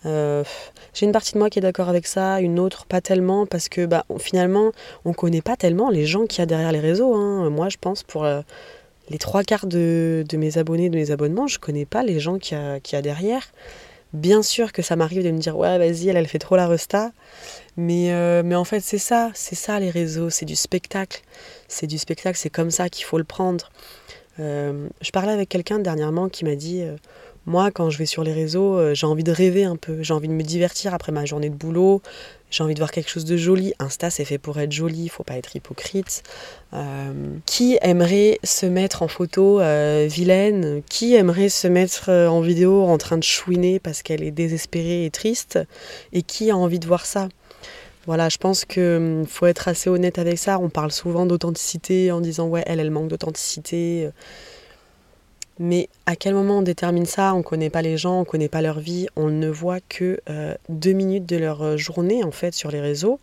Euh, 0.06 0.44
J'ai 0.92 1.06
une 1.06 1.12
partie 1.12 1.32
de 1.32 1.38
moi 1.38 1.48
qui 1.50 1.60
est 1.60 1.62
d'accord 1.62 1.88
avec 1.88 2.06
ça, 2.06 2.40
une 2.40 2.58
autre 2.58 2.84
pas 2.84 3.00
tellement, 3.00 3.46
parce 3.46 3.68
que 3.68 3.86
bah, 3.86 4.04
finalement, 4.18 4.72
on 5.04 5.12
connaît 5.12 5.40
pas 5.40 5.56
tellement 5.56 5.88
les 5.88 6.04
gens 6.04 6.26
qu'il 6.26 6.40
y 6.40 6.42
a 6.42 6.46
derrière 6.46 6.72
les 6.72 6.80
réseaux. 6.80 7.14
Hein. 7.14 7.48
Moi, 7.48 7.68
je 7.68 7.76
pense 7.80 8.02
pour 8.02 8.24
euh, 8.24 8.42
les 9.08 9.18
trois 9.18 9.44
quarts 9.44 9.66
de, 9.66 10.24
mes 10.34 10.58
abonnés, 10.58 10.90
de 10.90 10.96
mes 10.96 11.10
abonnements, 11.10 11.46
je 11.46 11.58
connais 11.58 11.86
pas 11.86 12.02
les 12.02 12.20
gens 12.20 12.38
qu'il 12.38 12.58
y, 12.58 12.96
a 12.96 13.02
derrière. 13.02 13.52
Bien 14.14 14.44
sûr 14.44 14.72
que 14.72 14.80
ça 14.80 14.94
m'arrive 14.94 15.24
de 15.24 15.30
me 15.32 15.38
dire 15.38 15.56
ouais 15.58 15.76
vas-y 15.76 16.08
elle, 16.08 16.16
elle 16.16 16.28
fait 16.28 16.38
trop 16.38 16.54
la 16.54 16.68
resta. 16.68 17.10
Mais, 17.76 18.12
euh, 18.12 18.42
mais 18.44 18.54
en 18.54 18.64
fait 18.64 18.78
c'est 18.80 18.98
ça 18.98 19.32
c'est 19.34 19.56
ça 19.56 19.80
les 19.80 19.90
réseaux 19.90 20.30
c'est 20.30 20.44
du 20.44 20.54
spectacle. 20.54 21.22
C'est 21.66 21.88
du 21.88 21.98
spectacle 21.98 22.38
c'est 22.38 22.50
comme 22.50 22.70
ça 22.70 22.88
qu'il 22.88 23.04
faut 23.04 23.18
le 23.18 23.24
prendre. 23.24 23.70
Euh, 24.38 24.88
je 25.00 25.10
parlais 25.10 25.32
avec 25.32 25.48
quelqu'un 25.48 25.80
dernièrement 25.80 26.28
qui 26.28 26.44
m'a 26.44 26.54
dit 26.54 26.82
euh, 26.82 26.96
moi 27.46 27.70
quand 27.70 27.90
je 27.90 27.98
vais 27.98 28.06
sur 28.06 28.24
les 28.24 28.32
réseaux 28.32 28.94
j'ai 28.94 29.06
envie 29.06 29.24
de 29.24 29.32
rêver 29.32 29.64
un 29.64 29.76
peu 29.76 30.02
j'ai 30.02 30.14
envie 30.14 30.28
de 30.28 30.32
me 30.32 30.42
divertir 30.42 30.94
après 30.94 31.12
ma 31.12 31.24
journée 31.24 31.50
de 31.50 31.54
boulot 31.54 32.02
j'ai 32.54 32.62
envie 32.62 32.74
de 32.74 32.78
voir 32.78 32.92
quelque 32.92 33.10
chose 33.10 33.24
de 33.24 33.36
joli. 33.36 33.74
Insta, 33.80 34.10
c'est 34.10 34.24
fait 34.24 34.38
pour 34.38 34.60
être 34.60 34.70
joli, 34.70 35.02
il 35.02 35.08
faut 35.08 35.24
pas 35.24 35.36
être 35.36 35.56
hypocrite. 35.56 36.22
Euh, 36.72 37.12
qui 37.46 37.78
aimerait 37.82 38.38
se 38.44 38.64
mettre 38.64 39.02
en 39.02 39.08
photo 39.08 39.60
euh, 39.60 40.06
vilaine? 40.08 40.80
Qui 40.88 41.16
aimerait 41.16 41.48
se 41.48 41.66
mettre 41.66 42.10
euh, 42.10 42.28
en 42.28 42.40
vidéo 42.42 42.84
en 42.84 42.96
train 42.96 43.18
de 43.18 43.24
chouiner 43.24 43.80
parce 43.80 44.02
qu'elle 44.02 44.22
est 44.22 44.30
désespérée 44.30 45.04
et 45.04 45.10
triste? 45.10 45.58
Et 46.12 46.22
qui 46.22 46.52
a 46.52 46.56
envie 46.56 46.78
de 46.78 46.86
voir 46.86 47.06
ça? 47.06 47.28
Voilà, 48.06 48.28
je 48.28 48.36
pense 48.36 48.64
qu'il 48.64 48.84
hum, 48.84 49.26
faut 49.26 49.46
être 49.46 49.66
assez 49.66 49.90
honnête 49.90 50.20
avec 50.20 50.38
ça. 50.38 50.60
On 50.60 50.68
parle 50.68 50.92
souvent 50.92 51.26
d'authenticité 51.26 52.12
en 52.12 52.20
disant 52.20 52.46
ouais, 52.46 52.62
elle, 52.66 52.78
elle 52.78 52.92
manque 52.92 53.08
d'authenticité. 53.08 54.10
Mais 55.58 55.88
à 56.06 56.16
quel 56.16 56.34
moment 56.34 56.58
on 56.58 56.62
détermine 56.62 57.06
ça? 57.06 57.34
On 57.34 57.38
ne 57.38 57.42
connaît 57.42 57.70
pas 57.70 57.82
les 57.82 57.96
gens, 57.96 58.16
on 58.16 58.20
ne 58.20 58.24
connaît 58.24 58.48
pas 58.48 58.62
leur 58.62 58.80
vie, 58.80 59.06
on 59.14 59.28
ne 59.28 59.48
voit 59.48 59.80
que 59.80 60.20
euh, 60.28 60.54
deux 60.68 60.92
minutes 60.92 61.26
de 61.26 61.36
leur 61.36 61.62
euh, 61.62 61.76
journée 61.76 62.24
en 62.24 62.32
fait 62.32 62.54
sur 62.54 62.70
les 62.70 62.80
réseaux. 62.80 63.20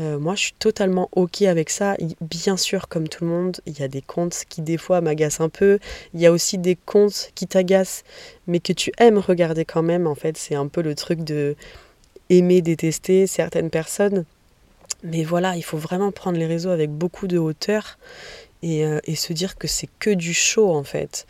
Euh, 0.00 0.18
moi, 0.18 0.36
je 0.36 0.42
suis 0.42 0.52
totalement 0.52 1.08
ok 1.12 1.42
avec 1.42 1.70
ça. 1.70 1.96
Bien 2.20 2.56
sûr, 2.56 2.86
comme 2.86 3.08
tout 3.08 3.24
le 3.24 3.30
monde, 3.30 3.60
il 3.66 3.78
y 3.78 3.82
a 3.82 3.88
des 3.88 4.02
comptes 4.02 4.44
qui 4.48 4.62
des 4.62 4.76
fois 4.76 5.00
m'agacent 5.00 5.40
un 5.40 5.48
peu. 5.48 5.80
Il 6.14 6.20
y 6.20 6.26
a 6.26 6.32
aussi 6.32 6.58
des 6.58 6.76
comptes 6.76 7.32
qui 7.34 7.48
t'agacent, 7.48 8.04
mais 8.46 8.60
que 8.60 8.72
tu 8.72 8.92
aimes 8.98 9.18
regarder 9.18 9.64
quand 9.64 9.82
même. 9.82 10.06
En 10.06 10.14
fait, 10.14 10.36
c'est 10.36 10.54
un 10.54 10.68
peu 10.68 10.82
le 10.82 10.94
truc 10.94 11.24
de 11.24 11.56
aimer, 12.30 12.62
détester 12.62 13.26
certaines 13.26 13.70
personnes. 13.70 14.24
Mais 15.02 15.24
voilà, 15.24 15.56
il 15.56 15.62
faut 15.62 15.78
vraiment 15.78 16.12
prendre 16.12 16.38
les 16.38 16.46
réseaux 16.46 16.70
avec 16.70 16.90
beaucoup 16.90 17.26
de 17.26 17.38
hauteur 17.38 17.98
euh, 18.64 19.00
et, 19.04 19.14
se 19.14 19.32
dire 19.32 19.56
que 19.56 19.68
c'est 19.68 19.88
que 19.98 20.10
du 20.10 20.34
show 20.34 20.70
en 20.74 20.84
fait. 20.84 21.26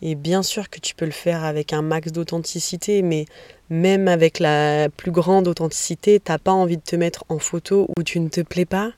Et 0.00 0.14
bien 0.14 0.42
sûr 0.42 0.68
que 0.68 0.80
tu 0.80 0.94
peux 0.94 1.04
le 1.04 1.12
faire 1.12 1.44
avec 1.44 1.72
un 1.72 1.82
max 1.82 2.10
d'authenticité, 2.10 3.02
mais 3.02 3.26
même 3.70 4.08
avec 4.08 4.40
la 4.40 4.88
plus 4.88 5.12
grande 5.12 5.46
authenticité, 5.46 6.18
t'as 6.18 6.38
pas 6.38 6.50
envie 6.50 6.76
de 6.76 6.82
te 6.82 6.96
mettre 6.96 7.24
en 7.28 7.38
photo 7.38 7.88
où 7.96 8.02
tu 8.02 8.18
ne 8.18 8.28
te 8.28 8.40
plais 8.40 8.64
pas, 8.64 8.92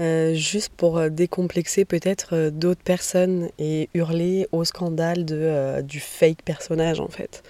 euh, 0.00 0.34
juste 0.34 0.72
pour 0.76 0.98
euh, 0.98 1.08
décomplexer 1.10 1.84
peut-être 1.84 2.50
d'autres 2.50 2.82
personnes 2.82 3.50
et 3.58 3.88
hurler 3.94 4.48
au 4.50 4.64
scandale 4.64 5.24
de, 5.24 5.80
du 5.82 6.00
fake 6.00 6.42
personnage 6.44 6.98
en 6.98 7.08
fait. 7.08 7.42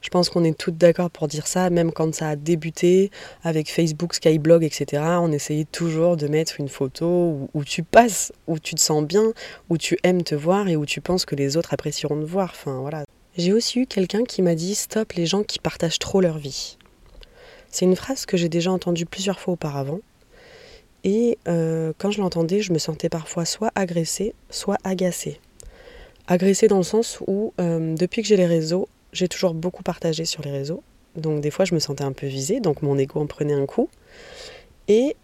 Je 0.00 0.08
pense 0.08 0.30
qu'on 0.30 0.44
est 0.44 0.56
toutes 0.56 0.78
d'accord 0.78 1.10
pour 1.10 1.28
dire 1.28 1.46
ça, 1.46 1.68
même 1.68 1.92
quand 1.92 2.14
ça 2.14 2.30
a 2.30 2.36
débuté 2.36 3.10
avec 3.42 3.70
Facebook, 3.70 4.14
Skyblog, 4.14 4.64
etc. 4.64 5.02
On 5.20 5.30
essayait 5.30 5.66
toujours 5.66 6.16
de 6.16 6.26
mettre 6.26 6.58
une 6.58 6.68
photo 6.68 7.48
où, 7.52 7.64
tu 7.64 7.82
passes, 7.82 8.32
où 8.46 8.58
tu 8.58 8.74
te 8.74 8.80
sens 8.80 9.04
bien, 9.04 9.32
où 9.68 9.76
tu 9.76 9.98
aimes 10.02 10.22
te 10.22 10.34
voir 10.34 10.68
et 10.68 10.76
où 10.76 10.86
tu 10.86 11.00
penses 11.00 11.24
que 11.26 11.34
les 11.34 11.56
autres 11.56 11.74
apprécieront 11.74 12.16
de 12.16 12.24
voir. 12.24 12.50
Enfin 12.54 12.80
voilà. 12.80 13.04
J'ai 13.36 13.52
aussi 13.52 13.80
eu 13.80 13.86
quelqu'un 13.86 14.24
qui 14.24 14.42
m'a 14.42 14.54
dit 14.54 14.74
stop 14.74 15.12
les 15.12 15.26
gens 15.26 15.42
qui 15.42 15.58
partagent 15.58 15.98
trop 15.98 16.20
leur 16.20 16.38
vie. 16.38 16.76
C'est 17.70 17.84
une 17.84 17.96
phrase 17.96 18.26
que 18.26 18.36
j'ai 18.36 18.48
déjà 18.48 18.72
entendue 18.72 19.06
plusieurs 19.06 19.38
fois 19.38 19.54
auparavant. 19.54 20.00
Et 21.04 21.38
euh, 21.48 21.92
quand 21.98 22.10
je 22.10 22.20
l'entendais, 22.20 22.60
je 22.60 22.72
me 22.72 22.78
sentais 22.78 23.08
parfois 23.08 23.44
soit 23.44 23.70
agressée, 23.74 24.34
soit 24.50 24.78
agacée. 24.84 25.40
Agressée 26.26 26.68
dans 26.68 26.76
le 26.76 26.82
sens 26.82 27.18
où, 27.26 27.54
euh, 27.60 27.94
depuis 27.94 28.22
que 28.22 28.28
j'ai 28.28 28.36
les 28.36 28.46
réseaux, 28.46 28.88
j'ai 29.12 29.28
toujours 29.28 29.54
beaucoup 29.54 29.82
partagé 29.82 30.24
sur 30.24 30.42
les 30.42 30.50
réseaux. 30.50 30.82
Donc 31.16 31.40
des 31.40 31.50
fois, 31.50 31.64
je 31.64 31.74
me 31.74 31.80
sentais 31.80 32.04
un 32.04 32.12
peu 32.12 32.26
visée, 32.26 32.60
donc 32.60 32.82
mon 32.82 32.96
ego 32.98 33.20
en 33.20 33.26
prenait 33.26 33.54
un 33.54 33.66
coup. 33.66 33.88
Et 34.88 35.16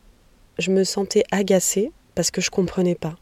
je 0.58 0.70
me 0.70 0.84
sentais 0.84 1.24
agacée 1.30 1.92
parce 2.14 2.30
que 2.30 2.40
je 2.40 2.50
comprenais 2.50 2.94
pas. 2.94 3.16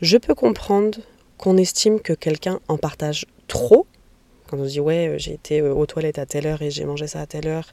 Je 0.00 0.16
peux 0.16 0.34
comprendre 0.34 0.98
qu'on 1.38 1.56
estime 1.56 2.00
que 2.00 2.12
quelqu'un 2.12 2.60
en 2.68 2.78
partage 2.78 3.26
trop. 3.48 3.86
Quand 4.48 4.58
on 4.58 4.64
se 4.64 4.72
dit 4.72 4.80
ouais 4.80 5.14
j'ai 5.18 5.34
été 5.34 5.60
euh, 5.60 5.74
aux 5.74 5.86
toilettes 5.86 6.18
à 6.18 6.26
telle 6.26 6.46
heure 6.46 6.62
et 6.62 6.70
j'ai 6.70 6.84
mangé 6.84 7.06
ça 7.06 7.20
à 7.20 7.26
telle 7.26 7.48
heure 7.48 7.72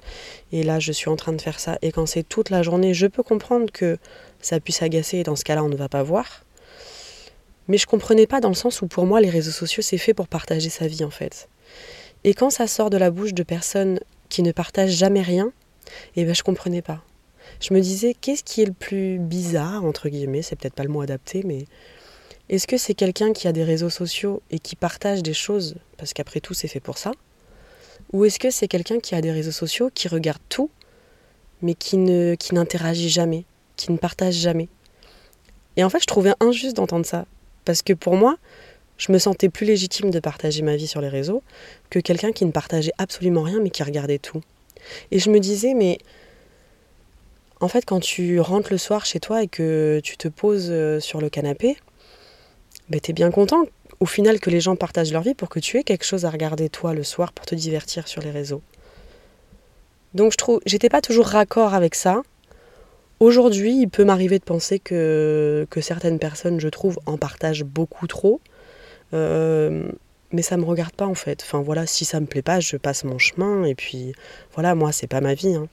et 0.51 0.63
là 0.63 0.79
je 0.79 0.91
suis 0.91 1.07
en 1.07 1.15
train 1.15 1.31
de 1.31 1.39
faire 1.39 1.59
ça 1.59 1.77
et 1.83 1.91
quand 1.91 2.07
c'est 2.07 2.23
toute 2.23 2.49
la 2.49 2.63
journée 2.63 2.95
je 2.95 3.05
peux 3.05 3.21
comprendre 3.21 3.71
que 3.71 3.99
ça 4.41 4.59
puisse 4.59 4.81
agacer 4.81 5.17
et 5.17 5.23
dans 5.23 5.35
ce 5.35 5.43
cas-là 5.43 5.63
on 5.63 5.69
ne 5.69 5.75
va 5.75 5.87
pas 5.87 6.01
voir. 6.01 6.43
Mais 7.67 7.77
je 7.77 7.85
comprenais 7.85 8.25
pas 8.25 8.41
dans 8.41 8.49
le 8.49 8.55
sens 8.55 8.81
où 8.81 8.87
pour 8.87 9.05
moi 9.05 9.21
les 9.21 9.29
réseaux 9.29 9.51
sociaux 9.51 9.83
c'est 9.83 9.99
fait 9.99 10.15
pour 10.15 10.27
partager 10.27 10.69
sa 10.69 10.87
vie 10.87 11.03
en 11.03 11.11
fait. 11.11 11.47
Et 12.23 12.33
quand 12.33 12.49
ça 12.49 12.67
sort 12.67 12.89
de 12.89 12.97
la 12.97 13.11
bouche 13.11 13.33
de 13.33 13.43
personnes 13.43 13.99
qui 14.29 14.43
ne 14.43 14.51
partagent 14.51 14.95
jamais 14.95 15.21
rien, 15.21 15.51
eh 16.15 16.25
ben 16.25 16.33
je 16.33 16.43
comprenais 16.43 16.81
pas. 16.81 17.03
Je 17.59 17.73
me 17.73 17.81
disais 17.81 18.13
qu'est-ce 18.13 18.43
qui 18.43 18.61
est 18.61 18.65
le 18.65 18.73
plus 18.73 19.19
bizarre 19.19 19.83
entre 19.83 20.09
guillemets, 20.09 20.41
c'est 20.41 20.55
peut-être 20.55 20.73
pas 20.73 20.83
le 20.83 20.89
mot 20.89 21.01
adapté 21.01 21.43
mais 21.45 21.65
est-ce 22.49 22.67
que 22.67 22.77
c'est 22.77 22.93
quelqu'un 22.93 23.33
qui 23.33 23.47
a 23.47 23.51
des 23.51 23.63
réseaux 23.63 23.89
sociaux 23.89 24.41
et 24.51 24.59
qui 24.59 24.75
partage 24.75 25.23
des 25.23 25.33
choses, 25.33 25.75
parce 25.97 26.13
qu'après 26.13 26.39
tout 26.39 26.53
c'est 26.53 26.67
fait 26.67 26.79
pour 26.81 26.97
ça 26.97 27.11
Ou 28.11 28.25
est-ce 28.25 28.39
que 28.39 28.51
c'est 28.51 28.67
quelqu'un 28.67 28.99
qui 28.99 29.15
a 29.15 29.21
des 29.21 29.31
réseaux 29.31 29.51
sociaux, 29.51 29.89
qui 29.93 30.07
regarde 30.07 30.41
tout, 30.49 30.69
mais 31.61 31.73
qui, 31.73 31.97
ne, 31.97 32.35
qui 32.35 32.53
n'interagit 32.53 33.09
jamais, 33.09 33.45
qui 33.77 33.91
ne 33.91 33.97
partage 33.97 34.35
jamais? 34.35 34.67
Et 35.77 35.83
en 35.83 35.89
fait 35.89 36.01
je 36.01 36.05
trouvais 36.05 36.33
injuste 36.39 36.75
d'entendre 36.75 37.05
ça, 37.05 37.25
parce 37.65 37.81
que 37.81 37.93
pour 37.93 38.15
moi, 38.15 38.37
je 38.97 39.11
me 39.11 39.17
sentais 39.17 39.49
plus 39.49 39.65
légitime 39.65 40.11
de 40.11 40.19
partager 40.19 40.61
ma 40.61 40.75
vie 40.75 40.87
sur 40.87 41.01
les 41.01 41.09
réseaux 41.09 41.43
que 41.89 41.99
quelqu'un 41.99 42.31
qui 42.31 42.45
ne 42.45 42.51
partageait 42.51 42.93
absolument 42.97 43.43
rien, 43.43 43.59
mais 43.61 43.69
qui 43.69 43.83
regardait 43.83 44.19
tout. 44.19 44.41
Et 45.11 45.19
je 45.19 45.29
me 45.29 45.39
disais, 45.39 45.73
mais 45.73 45.97
en 47.59 47.67
fait, 47.67 47.85
quand 47.85 47.99
tu 47.99 48.39
rentres 48.39 48.71
le 48.71 48.77
soir 48.77 49.05
chez 49.05 49.19
toi 49.19 49.43
et 49.43 49.47
que 49.47 50.01
tu 50.03 50.17
te 50.17 50.27
poses 50.27 50.67
euh, 50.69 50.99
sur 50.99 51.21
le 51.21 51.29
canapé, 51.29 51.77
ben, 52.89 52.99
tu 52.99 53.11
es 53.11 53.13
bien 53.13 53.31
content 53.31 53.65
au 53.99 54.05
final 54.05 54.41
que 54.41 54.49
les 54.49 54.59
gens 54.59 54.75
partagent 54.75 55.13
leur 55.13 55.21
vie 55.21 55.33
pour 55.33 55.47
que 55.47 55.59
tu 55.59 55.77
aies 55.77 55.83
quelque 55.83 56.03
chose 56.03 56.25
à 56.25 56.29
regarder 56.29 56.67
toi 56.67 56.93
le 56.93 57.03
soir 57.03 57.31
pour 57.31 57.45
te 57.45 57.55
divertir 57.55 58.07
sur 58.07 58.21
les 58.21 58.31
réseaux. 58.31 58.61
Donc 60.13 60.33
je 60.33 60.37
trouve, 60.37 60.59
j'étais 60.65 60.89
pas 60.89 60.99
toujours 60.99 61.25
raccord 61.25 61.73
avec 61.73 61.95
ça. 61.95 62.21
Aujourd'hui, 63.21 63.79
il 63.79 63.87
peut 63.87 64.03
m'arriver 64.03 64.39
de 64.39 64.43
penser 64.43 64.79
que, 64.79 65.65
que 65.69 65.79
certaines 65.79 66.19
personnes, 66.19 66.59
je 66.59 66.67
trouve, 66.67 66.99
en 67.05 67.17
partagent 67.17 67.63
beaucoup 67.63 68.07
trop. 68.07 68.41
Euh, 69.13 69.91
mais 70.31 70.41
ça 70.41 70.57
me 70.57 70.63
regarde 70.65 70.93
pas 70.93 71.05
en 71.05 71.13
fait. 71.13 71.43
Enfin 71.43 71.61
voilà, 71.61 71.85
si 71.85 72.05
ça 72.05 72.19
me 72.19 72.25
plaît 72.25 72.41
pas, 72.41 72.59
je 72.59 72.77
passe 72.77 73.03
mon 73.03 73.19
chemin 73.19 73.63
et 73.63 73.75
puis 73.75 74.13
voilà, 74.53 74.75
moi 74.75 74.91
c'est 74.91 75.07
pas 75.07 75.21
ma 75.21 75.33
vie. 75.33 75.55
Hein. 75.55 75.67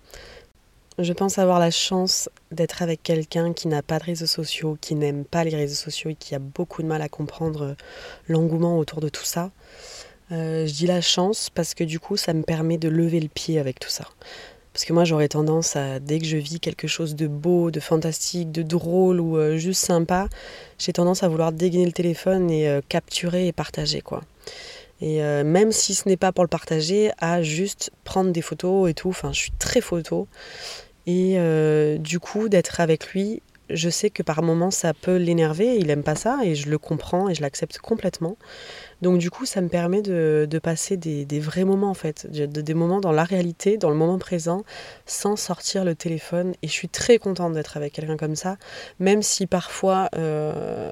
Je 0.99 1.13
pense 1.15 1.39
avoir 1.39 1.59
la 1.59 1.71
chance 1.71 2.29
d'être 2.53 2.83
avec 2.83 3.03
quelqu'un 3.03 3.55
qui 3.55 3.69
n'a 3.69 3.81
pas 3.83 3.99
de 3.99 4.05
réseaux 4.05 4.27
sociaux, 4.27 4.77
qui 4.81 4.95
n'aime 4.95 5.25
pas 5.25 5.45
les 5.45 5.57
réseaux 5.57 5.75
sociaux 5.75 6.11
et 6.11 6.15
qui 6.15 6.35
a 6.35 6.39
beaucoup 6.39 6.83
de 6.83 6.89
mal 6.89 7.01
à 7.01 7.09
comprendre 7.09 7.63
euh, 7.63 7.75
l'engouement 8.29 8.79
autour 8.79 9.01
de 9.01 9.09
tout 9.09 9.25
ça. 9.25 9.51
Euh, 10.31 10.67
je 10.67 10.73
dis 10.73 10.87
la 10.87 11.01
chance 11.01 11.49
parce 11.49 11.75
que 11.75 11.85
du 11.85 11.99
coup, 11.99 12.19
ça 12.19 12.35
me 12.35 12.43
permet 12.43 12.77
de 12.77 12.89
lever 12.89 13.21
le 13.21 13.29
pied 13.29 13.59
avec 13.59 13.81
tout 13.81 13.89
ça. 13.89 14.05
Parce 14.81 14.89
que 14.89 14.95
moi, 14.95 15.05
j'aurais 15.05 15.29
tendance 15.29 15.77
à, 15.77 16.01
dès 16.01 16.19
que 16.19 16.25
je 16.25 16.39
vis 16.39 16.59
quelque 16.59 16.89
chose 16.89 17.15
de 17.15 17.27
beau, 17.27 17.71
de 17.71 17.81
fantastique, 17.81 18.51
de 18.51 18.63
drôle 18.63 19.21
ou 19.21 19.37
euh, 19.37 19.59
juste 19.59 19.85
sympa, 19.85 20.27
j'ai 20.79 20.95
tendance 20.95 21.23
à 21.23 21.29
vouloir 21.29 21.53
dégainer 21.53 21.85
le 21.85 21.93
téléphone 21.93 22.51
et 22.51 22.81
capturer 22.89 23.47
et 23.47 23.53
partager, 23.53 24.01
quoi. 24.01 24.23
Et 25.03 25.21
même 25.45 25.71
si 25.71 25.95
ce 25.95 26.09
n'est 26.09 26.17
pas 26.17 26.33
pour 26.33 26.45
le 26.45 26.49
partager, 26.49 27.11
à 27.19 27.43
juste 27.43 27.91
prendre 28.05 28.33
des 28.33 28.41
photos 28.41 28.89
et 28.91 28.95
tout. 28.95 29.11
Enfin, 29.11 29.33
je 29.33 29.41
suis 29.41 29.53
très 29.59 29.83
photo. 29.83 30.29
Et 31.07 31.35
euh, 31.39 31.99
du 31.99 32.21
coup, 32.21 32.49
d'être 32.49 32.81
avec 32.81 33.09
lui, 33.09 33.43
je 33.73 33.91
sais 33.91 34.11
que 34.11 34.23
par 34.23 34.43
moments 34.43 34.71
ça 34.71 34.95
peut 34.95 35.17
l'énerver, 35.17 35.77
il 35.77 35.91
aime 35.91 36.03
pas 36.03 36.15
ça 36.15 36.41
et 36.43 36.55
je 36.55 36.69
le 36.69 36.79
comprends 36.79 37.29
et 37.29 37.35
je 37.35 37.43
l'accepte 37.43 37.79
complètement. 37.79 38.37
Donc 39.03 39.19
du 39.19 39.31
coup, 39.31 39.47
ça 39.47 39.61
me 39.61 39.69
permet 39.69 40.03
de, 40.03 40.61
passer 40.63 40.97
des, 40.97 41.41
vrais 41.41 41.65
moments 41.65 41.91
en 41.91 41.95
fait, 41.95 42.27
des 42.31 42.75
moments 42.75 43.01
dans 43.01 43.13
la 43.13 43.25
réalité, 43.25 43.79
dans 43.79 43.91
le 43.91 43.97
moment 43.97 44.19
présent, 44.19 44.65
sans 45.07 45.37
sortir 45.37 45.85
le 45.85 45.95
téléphone. 45.95 46.55
Et 46.63 46.69
je 46.69 46.73
suis 46.73 46.89
très 46.89 47.19
contente 47.19 47.55
d'être 47.55 47.77
avec 47.77 47.95
quelqu'un 47.95 48.17
comme 48.17 48.37
ça, 48.37 48.57
même 48.99 49.23
si 49.23 49.47
parfois 49.47 50.09
euh, 50.17 50.91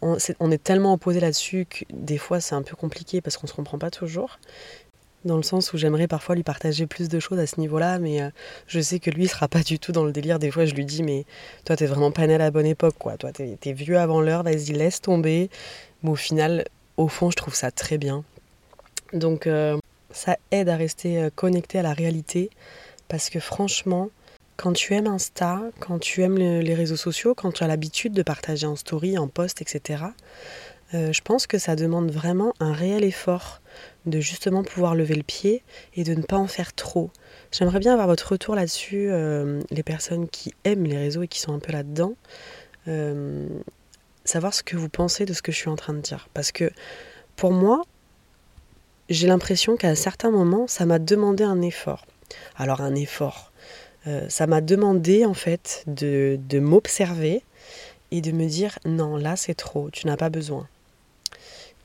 on, 0.00 0.16
est, 0.50 0.62
tellement 0.62 0.94
opposé 0.94 1.20
là-dessus 1.20 1.66
que 1.68 1.84
des 1.92 2.18
fois 2.18 2.40
c'est 2.40 2.54
un 2.54 2.62
peu 2.62 2.76
compliqué 2.76 3.20
parce 3.20 3.36
qu'on 3.36 3.46
se 3.46 3.54
comprend 3.54 3.78
pas 3.78 3.90
toujours 3.90 4.38
dans 5.24 5.36
le 5.36 5.42
sens 5.42 5.72
où 5.72 5.78
j'aimerais 5.78 6.08
parfois 6.08 6.34
lui 6.34 6.42
partager 6.42 6.86
plus 6.86 7.08
de 7.08 7.20
choses 7.20 7.38
à 7.38 7.46
ce 7.46 7.60
niveau-là, 7.60 7.98
mais 7.98 8.22
euh, 8.22 8.30
je 8.66 8.80
sais 8.80 8.98
que 8.98 9.10
lui 9.10 9.28
sera 9.28 9.48
pas 9.48 9.62
du 9.62 9.78
tout 9.78 9.92
dans 9.92 10.04
le 10.04 10.12
délire. 10.12 10.38
Des 10.38 10.50
fois, 10.50 10.64
je 10.64 10.74
lui 10.74 10.84
dis, 10.84 11.02
mais 11.02 11.24
toi, 11.64 11.76
t'es 11.76 11.86
vraiment 11.86 12.10
pas 12.10 12.26
né 12.26 12.34
à 12.34 12.38
la 12.38 12.50
bonne 12.50 12.66
époque, 12.66 12.96
quoi. 12.98 13.16
Toi, 13.16 13.32
t'es 13.32 13.58
es 13.64 13.72
vieux 13.72 13.98
avant 13.98 14.20
l'heure, 14.20 14.42
vas-y, 14.42 14.72
laisse 14.72 15.00
tomber. 15.00 15.48
Mais 16.02 16.10
au 16.10 16.16
final, 16.16 16.64
au 16.96 17.08
fond, 17.08 17.30
je 17.30 17.36
trouve 17.36 17.54
ça 17.54 17.70
très 17.70 17.98
bien. 17.98 18.24
Donc, 19.12 19.46
euh, 19.46 19.78
ça 20.10 20.36
aide 20.50 20.68
à 20.68 20.76
rester 20.76 21.22
euh, 21.22 21.30
connecté 21.34 21.78
à 21.78 21.82
la 21.82 21.92
réalité, 21.92 22.50
parce 23.08 23.30
que 23.30 23.40
franchement, 23.40 24.10
quand 24.56 24.72
tu 24.72 24.94
aimes 24.94 25.06
Insta, 25.06 25.60
quand 25.80 25.98
tu 25.98 26.22
aimes 26.22 26.36
les 26.36 26.74
réseaux 26.74 26.96
sociaux, 26.96 27.34
quand 27.34 27.52
tu 27.52 27.64
as 27.64 27.66
l'habitude 27.66 28.12
de 28.12 28.22
partager 28.22 28.66
en 28.66 28.76
story, 28.76 29.18
en 29.18 29.26
post, 29.26 29.60
etc., 29.62 30.04
je 30.92 31.20
pense 31.22 31.46
que 31.46 31.56
ça 31.56 31.74
demande 31.74 32.10
vraiment 32.10 32.52
un 32.60 32.74
réel 32.74 33.02
effort 33.02 33.62
de 34.06 34.20
justement 34.20 34.62
pouvoir 34.62 34.94
lever 34.94 35.14
le 35.14 35.22
pied 35.22 35.62
et 35.94 36.04
de 36.04 36.14
ne 36.14 36.22
pas 36.22 36.36
en 36.36 36.46
faire 36.46 36.72
trop. 36.72 37.10
J'aimerais 37.50 37.78
bien 37.78 37.92
avoir 37.92 38.06
votre 38.06 38.32
retour 38.32 38.54
là-dessus, 38.54 39.08
euh, 39.10 39.60
les 39.70 39.82
personnes 39.82 40.28
qui 40.28 40.54
aiment 40.64 40.84
les 40.84 40.96
réseaux 40.96 41.22
et 41.22 41.28
qui 41.28 41.38
sont 41.40 41.54
un 41.54 41.58
peu 41.58 41.72
là-dedans, 41.72 42.14
euh, 42.88 43.46
savoir 44.24 44.54
ce 44.54 44.62
que 44.62 44.76
vous 44.76 44.88
pensez 44.88 45.24
de 45.24 45.32
ce 45.32 45.42
que 45.42 45.52
je 45.52 45.56
suis 45.56 45.68
en 45.68 45.76
train 45.76 45.94
de 45.94 46.00
dire. 46.00 46.28
Parce 46.34 46.52
que 46.52 46.70
pour 47.36 47.52
moi, 47.52 47.82
j'ai 49.08 49.26
l'impression 49.26 49.76
qu'à 49.76 49.94
certains 49.94 50.30
moments, 50.30 50.66
ça 50.66 50.86
m'a 50.86 50.98
demandé 50.98 51.44
un 51.44 51.60
effort. 51.60 52.06
Alors 52.56 52.80
un 52.80 52.94
effort, 52.94 53.52
euh, 54.06 54.26
ça 54.28 54.46
m'a 54.46 54.60
demandé 54.60 55.24
en 55.24 55.34
fait 55.34 55.84
de, 55.86 56.38
de 56.48 56.58
m'observer 56.58 57.42
et 58.10 58.20
de 58.20 58.32
me 58.32 58.46
dire 58.46 58.78
non, 58.84 59.16
là 59.16 59.36
c'est 59.36 59.54
trop, 59.54 59.90
tu 59.90 60.06
n'as 60.06 60.16
pas 60.16 60.30
besoin 60.30 60.66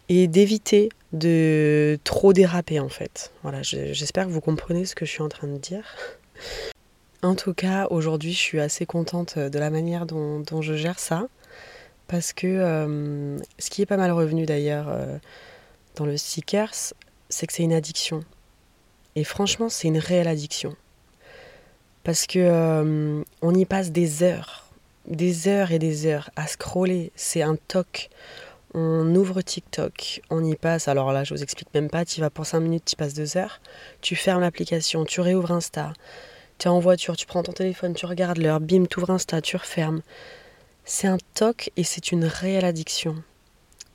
et 0.09 0.27
d'éviter 0.27 0.89
de 1.13 1.99
trop 2.03 2.33
déraper 2.33 2.79
en 2.79 2.89
fait. 2.89 3.31
Voilà, 3.43 3.61
j'espère 3.61 4.25
que 4.25 4.31
vous 4.31 4.41
comprenez 4.41 4.85
ce 4.85 4.95
que 4.95 5.05
je 5.05 5.11
suis 5.11 5.21
en 5.21 5.29
train 5.29 5.47
de 5.47 5.57
dire. 5.57 5.95
En 7.23 7.35
tout 7.35 7.53
cas, 7.53 7.87
aujourd'hui, 7.89 8.31
je 8.31 8.37
suis 8.37 8.59
assez 8.59 8.85
contente 8.85 9.39
de 9.39 9.59
la 9.59 9.69
manière 9.69 10.05
dont, 10.05 10.61
je 10.61 10.75
gère 10.75 10.99
ça. 10.99 11.27
Parce 12.07 12.31
que 12.31 12.47
euh, 12.47 13.37
ce 13.59 13.69
qui 13.69 13.81
est 13.81 13.85
pas 13.85 13.97
mal 13.97 14.11
revenu 14.11 14.45
d'ailleurs 14.45 14.87
euh, 14.87 15.17
dans 15.95 16.05
le 16.05 16.15
Seekers, 16.15 16.93
c'est 17.27 17.47
que 17.47 17.53
c'est 17.53 17.63
une 17.63 17.73
addiction. 17.73 18.23
Et 19.15 19.25
franchement, 19.25 19.67
c'est 19.67 19.89
une 19.89 19.97
réelle 19.97 20.27
addiction. 20.27 20.75
Parce 22.03 22.27
que 22.27 22.39
euh, 22.39 23.23
on 23.41 23.53
y 23.53 23.65
passe 23.65 23.91
des 23.91 24.23
heures, 24.23 24.67
des 25.07 25.49
heures 25.49 25.71
et 25.71 25.79
des 25.79 26.05
heures 26.05 26.29
à 26.37 26.47
scroller. 26.47 27.11
C'est 27.15 27.41
un 27.41 27.57
toc 27.67 28.09
on 28.79 29.15
ouvre 29.15 29.41
TikTok, 29.41 30.21
on 30.29 30.43
y 30.43 30.55
passe, 30.55 30.87
alors 30.87 31.11
là 31.11 31.23
je 31.23 31.33
vous 31.33 31.41
explique 31.41 31.73
même 31.73 31.89
pas, 31.89 32.05
tu 32.05 32.21
vas 32.21 32.29
pour 32.29 32.45
5 32.45 32.59
minutes, 32.59 32.85
tu 32.85 32.95
passes 32.95 33.15
2 33.15 33.35
heures, 33.35 33.59
tu 34.01 34.15
fermes 34.15 34.41
l'application, 34.41 35.03
tu 35.03 35.19
réouvres 35.19 35.51
Insta, 35.51 35.93
tu 36.59 36.67
es 36.67 36.69
en 36.69 36.79
voiture, 36.79 37.17
tu 37.17 37.25
prends 37.25 37.41
ton 37.41 37.53
téléphone, 37.53 37.95
tu 37.95 38.05
regardes 38.05 38.37
l'heure, 38.37 38.59
bim, 38.59 38.85
tu 38.85 38.99
ouvres 38.99 39.09
Insta, 39.09 39.41
tu 39.41 39.57
refermes. 39.57 40.03
C'est 40.85 41.07
un 41.07 41.17
toc 41.33 41.71
et 41.75 41.83
c'est 41.83 42.11
une 42.11 42.25
réelle 42.25 42.65
addiction. 42.65 43.15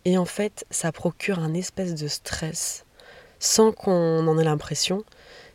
Et 0.04 0.18
en 0.18 0.24
fait, 0.24 0.66
ça 0.70 0.90
procure 0.90 1.38
un 1.38 1.54
espèce 1.54 1.94
de 1.94 2.08
stress, 2.08 2.84
sans 3.38 3.70
qu'on 3.70 4.26
en 4.26 4.36
ait 4.36 4.44
l'impression, 4.44 5.04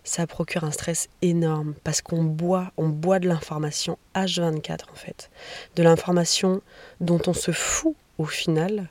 ça 0.05 0.25
procure 0.25 0.63
un 0.63 0.71
stress 0.71 1.09
énorme 1.21 1.73
parce 1.83 2.01
qu'on 2.01 2.23
boit, 2.23 2.71
on 2.77 2.87
boit 2.87 3.19
de 3.19 3.27
l'information 3.27 3.97
H24 4.15 4.89
en 4.89 4.95
fait, 4.95 5.29
de 5.75 5.83
l'information 5.83 6.61
dont 7.01 7.19
on 7.27 7.33
se 7.33 7.51
fout 7.51 7.93
au 8.17 8.25
final 8.25 8.87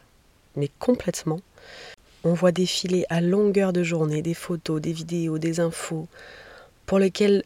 mais 0.56 0.70
complètement. 0.78 1.40
On 2.24 2.32
voit 2.32 2.52
défiler 2.52 3.06
à 3.08 3.20
longueur 3.20 3.72
de 3.72 3.82
journée 3.82 4.22
des 4.22 4.34
photos, 4.34 4.80
des 4.80 4.92
vidéos, 4.92 5.38
des 5.38 5.60
infos, 5.60 6.08
pour 6.86 6.98
lesquelles, 6.98 7.44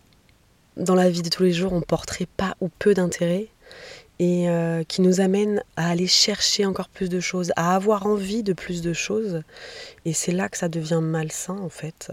dans 0.76 0.94
la 0.94 1.10
vie 1.10 1.22
de 1.22 1.28
tous 1.28 1.42
les 1.42 1.52
jours, 1.52 1.72
on 1.72 1.80
porterait 1.80 2.28
pas 2.36 2.56
ou 2.60 2.68
peu 2.68 2.94
d'intérêt, 2.94 3.48
et 4.20 4.50
euh, 4.50 4.84
qui 4.84 5.00
nous 5.00 5.20
amènent 5.20 5.62
à 5.76 5.88
aller 5.88 6.06
chercher 6.06 6.66
encore 6.66 6.90
plus 6.90 7.08
de 7.08 7.20
choses, 7.20 7.52
à 7.56 7.74
avoir 7.74 8.06
envie 8.06 8.42
de 8.42 8.52
plus 8.52 8.82
de 8.82 8.92
choses. 8.92 9.42
Et 10.04 10.12
c'est 10.12 10.32
là 10.32 10.50
que 10.50 10.58
ça 10.58 10.68
devient 10.68 11.00
malsain, 11.02 11.56
en 11.56 11.70
fait, 11.70 12.12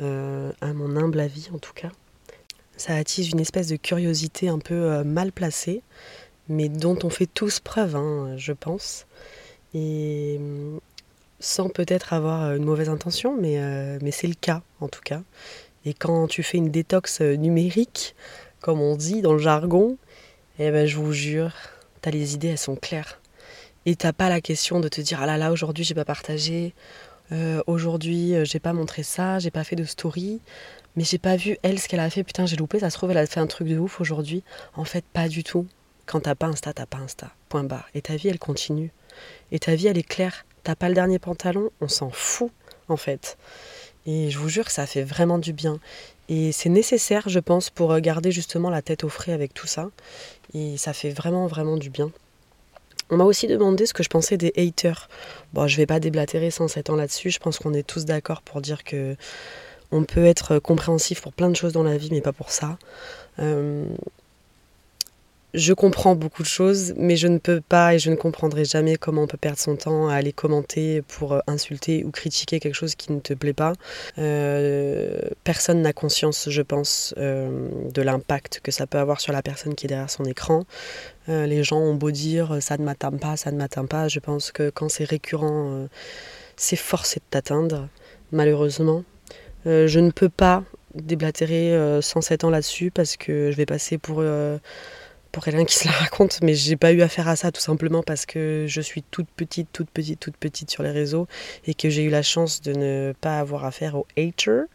euh, 0.00 0.52
à 0.60 0.74
mon 0.74 0.94
humble 0.96 1.20
avis 1.20 1.48
en 1.54 1.58
tout 1.58 1.72
cas. 1.72 1.90
Ça 2.76 2.96
attise 2.96 3.30
une 3.30 3.40
espèce 3.40 3.68
de 3.68 3.76
curiosité 3.76 4.48
un 4.48 4.58
peu 4.58 4.74
euh, 4.74 5.04
mal 5.04 5.32
placée, 5.32 5.82
mais 6.48 6.68
dont 6.68 6.98
on 7.02 7.10
fait 7.10 7.28
tous 7.32 7.60
preuve, 7.60 7.96
hein, 7.96 8.34
je 8.36 8.52
pense 8.52 9.06
et 9.74 10.38
mm, 10.38 10.78
sans 11.42 11.68
peut-être 11.68 12.12
avoir 12.12 12.44
euh, 12.44 12.56
une 12.56 12.64
mauvaise 12.64 12.88
intention, 12.88 13.36
mais, 13.38 13.58
euh, 13.58 13.98
mais 14.00 14.12
c'est 14.12 14.28
le 14.28 14.34
cas 14.34 14.62
en 14.80 14.88
tout 14.88 15.00
cas. 15.04 15.22
Et 15.84 15.94
quand 15.94 16.28
tu 16.28 16.42
fais 16.42 16.58
une 16.58 16.70
détox 16.70 17.20
euh, 17.20 17.34
numérique, 17.34 18.14
comme 18.60 18.80
on 18.80 18.96
dit 18.96 19.22
dans 19.22 19.32
le 19.32 19.38
jargon, 19.38 19.98
et 20.58 20.70
ben 20.70 20.86
je 20.86 20.96
vous 20.96 21.12
jure, 21.12 21.52
t'as 22.00 22.10
les 22.10 22.34
idées, 22.34 22.48
elles 22.48 22.58
sont 22.58 22.76
claires. 22.76 23.20
Et 23.84 23.96
t'as 23.96 24.12
pas 24.12 24.28
la 24.28 24.40
question 24.40 24.78
de 24.78 24.88
te 24.88 25.00
dire 25.00 25.20
ah 25.20 25.26
là 25.26 25.36
là 25.36 25.50
aujourd'hui 25.50 25.82
j'ai 25.82 25.94
pas 25.94 26.04
partagé, 26.04 26.72
aujourd'hui 27.66 28.34
j'ai 28.44 28.60
pas 28.60 28.72
montré 28.72 29.02
ça, 29.02 29.40
j'ai 29.40 29.50
pas 29.50 29.64
fait 29.64 29.74
de 29.74 29.84
story, 29.84 30.40
mais 30.94 31.02
j'ai 31.02 31.18
pas 31.18 31.34
vu 31.34 31.56
elle 31.62 31.80
ce 31.80 31.88
qu'elle 31.88 31.98
a 31.98 32.10
fait, 32.10 32.22
putain 32.22 32.46
j'ai 32.46 32.54
loupé, 32.56 32.78
ça 32.78 32.90
se 32.90 32.96
trouve 32.96 33.10
elle 33.10 33.18
a 33.18 33.26
fait 33.26 33.40
un 33.40 33.48
truc 33.48 33.66
de 33.66 33.78
ouf 33.78 34.00
aujourd'hui. 34.00 34.44
En 34.76 34.84
fait 34.84 35.04
pas 35.12 35.28
du 35.28 35.42
tout. 35.42 35.66
Quand 36.06 36.20
t'as 36.20 36.34
pas 36.36 36.46
Insta, 36.46 36.72
t'as 36.72 36.86
pas 36.86 36.98
Insta. 36.98 37.32
Point 37.48 37.64
barre. 37.64 37.88
Et 37.94 38.02
ta 38.02 38.14
vie 38.14 38.28
elle 38.28 38.38
continue. 38.38 38.92
Et 39.50 39.58
ta 39.58 39.74
vie 39.74 39.88
elle 39.88 39.98
est 39.98 40.02
claire. 40.02 40.44
T'as 40.62 40.74
pas 40.74 40.88
le 40.88 40.94
dernier 40.94 41.18
pantalon, 41.18 41.70
on 41.80 41.88
s'en 41.88 42.10
fout 42.10 42.50
en 42.88 42.96
fait. 42.96 43.36
Et 44.06 44.30
je 44.30 44.38
vous 44.38 44.48
jure 44.48 44.64
que 44.64 44.72
ça 44.72 44.86
fait 44.86 45.02
vraiment 45.02 45.38
du 45.38 45.52
bien. 45.52 45.78
Et 46.28 46.52
c'est 46.52 46.68
nécessaire, 46.68 47.28
je 47.28 47.38
pense, 47.38 47.70
pour 47.70 47.98
garder 48.00 48.32
justement 48.32 48.70
la 48.70 48.82
tête 48.82 49.04
au 49.04 49.08
frais 49.08 49.32
avec 49.32 49.54
tout 49.54 49.66
ça. 49.66 49.90
Et 50.54 50.76
ça 50.76 50.92
fait 50.92 51.10
vraiment, 51.10 51.46
vraiment 51.46 51.76
du 51.76 51.90
bien. 51.90 52.10
On 53.10 53.16
m'a 53.16 53.24
aussi 53.24 53.46
demandé 53.46 53.86
ce 53.86 53.92
que 53.92 54.02
je 54.02 54.08
pensais 54.08 54.36
des 54.36 54.52
haters. 54.56 55.08
Bon, 55.52 55.66
je 55.66 55.76
vais 55.76 55.86
pas 55.86 56.00
déblatérer 56.00 56.50
107 56.50 56.90
ans 56.90 56.96
là-dessus. 56.96 57.30
Je 57.30 57.38
pense 57.38 57.58
qu'on 57.58 57.74
est 57.74 57.86
tous 57.86 58.04
d'accord 58.04 58.42
pour 58.42 58.60
dire 58.60 58.84
que 58.84 59.16
on 59.90 60.04
peut 60.04 60.24
être 60.24 60.58
compréhensif 60.58 61.20
pour 61.20 61.34
plein 61.34 61.50
de 61.50 61.56
choses 61.56 61.74
dans 61.74 61.82
la 61.82 61.98
vie, 61.98 62.08
mais 62.10 62.22
pas 62.22 62.32
pour 62.32 62.50
ça. 62.50 62.78
Euh, 63.38 63.84
je 65.54 65.74
comprends 65.74 66.14
beaucoup 66.14 66.42
de 66.42 66.48
choses, 66.48 66.94
mais 66.96 67.16
je 67.16 67.28
ne 67.28 67.36
peux 67.36 67.60
pas 67.60 67.94
et 67.94 67.98
je 67.98 68.10
ne 68.10 68.16
comprendrai 68.16 68.64
jamais 68.64 68.96
comment 68.96 69.22
on 69.22 69.26
peut 69.26 69.36
perdre 69.36 69.58
son 69.58 69.76
temps 69.76 70.08
à 70.08 70.14
aller 70.14 70.32
commenter 70.32 71.02
pour 71.02 71.34
euh, 71.34 71.40
insulter 71.46 72.04
ou 72.04 72.10
critiquer 72.10 72.58
quelque 72.58 72.74
chose 72.74 72.94
qui 72.94 73.12
ne 73.12 73.20
te 73.20 73.34
plaît 73.34 73.52
pas. 73.52 73.74
Euh, 74.18 75.20
personne 75.44 75.82
n'a 75.82 75.92
conscience, 75.92 76.48
je 76.48 76.62
pense, 76.62 77.14
euh, 77.18 77.68
de 77.92 78.00
l'impact 78.00 78.60
que 78.62 78.70
ça 78.70 78.86
peut 78.86 78.98
avoir 78.98 79.20
sur 79.20 79.34
la 79.34 79.42
personne 79.42 79.74
qui 79.74 79.86
est 79.86 79.88
derrière 79.88 80.10
son 80.10 80.24
écran. 80.24 80.64
les 81.28 81.62
gens 81.62 81.78
ont 81.78 81.94
beau 81.94 82.10
dire 82.10 82.58
ça 82.60 82.76
ne 82.78 82.84
m'atteint 82.84 83.12
pas, 83.12 83.36
ça 83.36 83.52
ne 83.52 83.58
m'atteint 83.58 83.86
pas. 83.86 84.08
Je 84.08 84.20
pense 84.20 84.52
que 84.52 84.70
quand 84.70 84.88
c'est 84.88 85.04
récurrent, 85.04 85.86
c'est 86.56 86.76
forcé 86.76 87.20
de 87.20 87.24
t'atteindre, 87.30 87.88
malheureusement. 88.32 89.04
je 89.66 89.98
ne 90.00 90.10
peux 90.10 90.28
pas 90.28 90.64
déblatérer 90.94 92.00
107 92.02 92.44
ans 92.44 92.50
là-dessus 92.50 92.90
parce 92.90 93.16
que 93.16 93.50
je 93.50 93.56
vais 93.56 93.66
passer 93.66 93.98
pour 93.98 94.22
pour 95.32 95.42
quelqu'un 95.42 95.64
qui 95.64 95.74
se 95.74 95.86
la 95.86 95.92
raconte, 95.92 96.40
mais 96.42 96.54
j'ai 96.54 96.76
pas 96.76 96.92
eu 96.92 97.00
affaire 97.00 97.26
à 97.26 97.36
ça 97.36 97.50
tout 97.50 97.60
simplement 97.60 98.02
parce 98.02 98.26
que 98.26 98.66
je 98.68 98.80
suis 98.82 99.02
toute 99.02 99.28
petite, 99.28 99.68
toute 99.72 99.90
petite, 99.90 100.20
toute 100.20 100.36
petite 100.36 100.70
sur 100.70 100.82
les 100.82 100.90
réseaux 100.90 101.26
et 101.66 101.72
que 101.72 101.88
j'ai 101.88 102.04
eu 102.04 102.10
la 102.10 102.22
chance 102.22 102.60
de 102.60 102.72
ne 102.72 103.14
pas 103.20 103.38
avoir 103.38 103.64
affaire 103.64 103.96
aux 103.96 104.06
haters. 104.16 104.66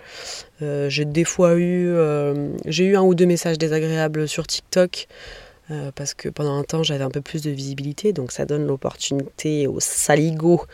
Euh, 0.63 0.89
j'ai 0.89 1.05
des 1.05 1.23
fois 1.23 1.53
eu, 1.55 1.87
euh, 1.89 2.49
j'ai 2.65 2.85
eu 2.85 2.97
un 2.97 3.03
ou 3.03 3.13
deux 3.13 3.27
messages 3.27 3.59
désagréables 3.59 4.27
sur 4.27 4.47
TikTok. 4.47 5.07
Euh, 5.69 5.91
parce 5.93 6.13
que 6.13 6.29
pendant 6.29 6.57
un 6.57 6.63
temps 6.63 6.81
j'avais 6.81 7.03
un 7.03 7.09
peu 7.09 7.19
plus 7.19 7.41
de 7.41 7.51
visibilité, 7.51 8.13
donc 8.13 8.31
ça 8.31 8.45
donne 8.45 8.65
l'opportunité 8.65 9.67
aux 9.67 9.81
saligots 9.81 10.65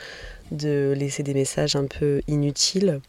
de 0.51 0.93
laisser 0.95 1.23
des 1.23 1.33
messages 1.33 1.75
un 1.75 1.85
peu 1.85 2.21
inutiles. 2.27 3.01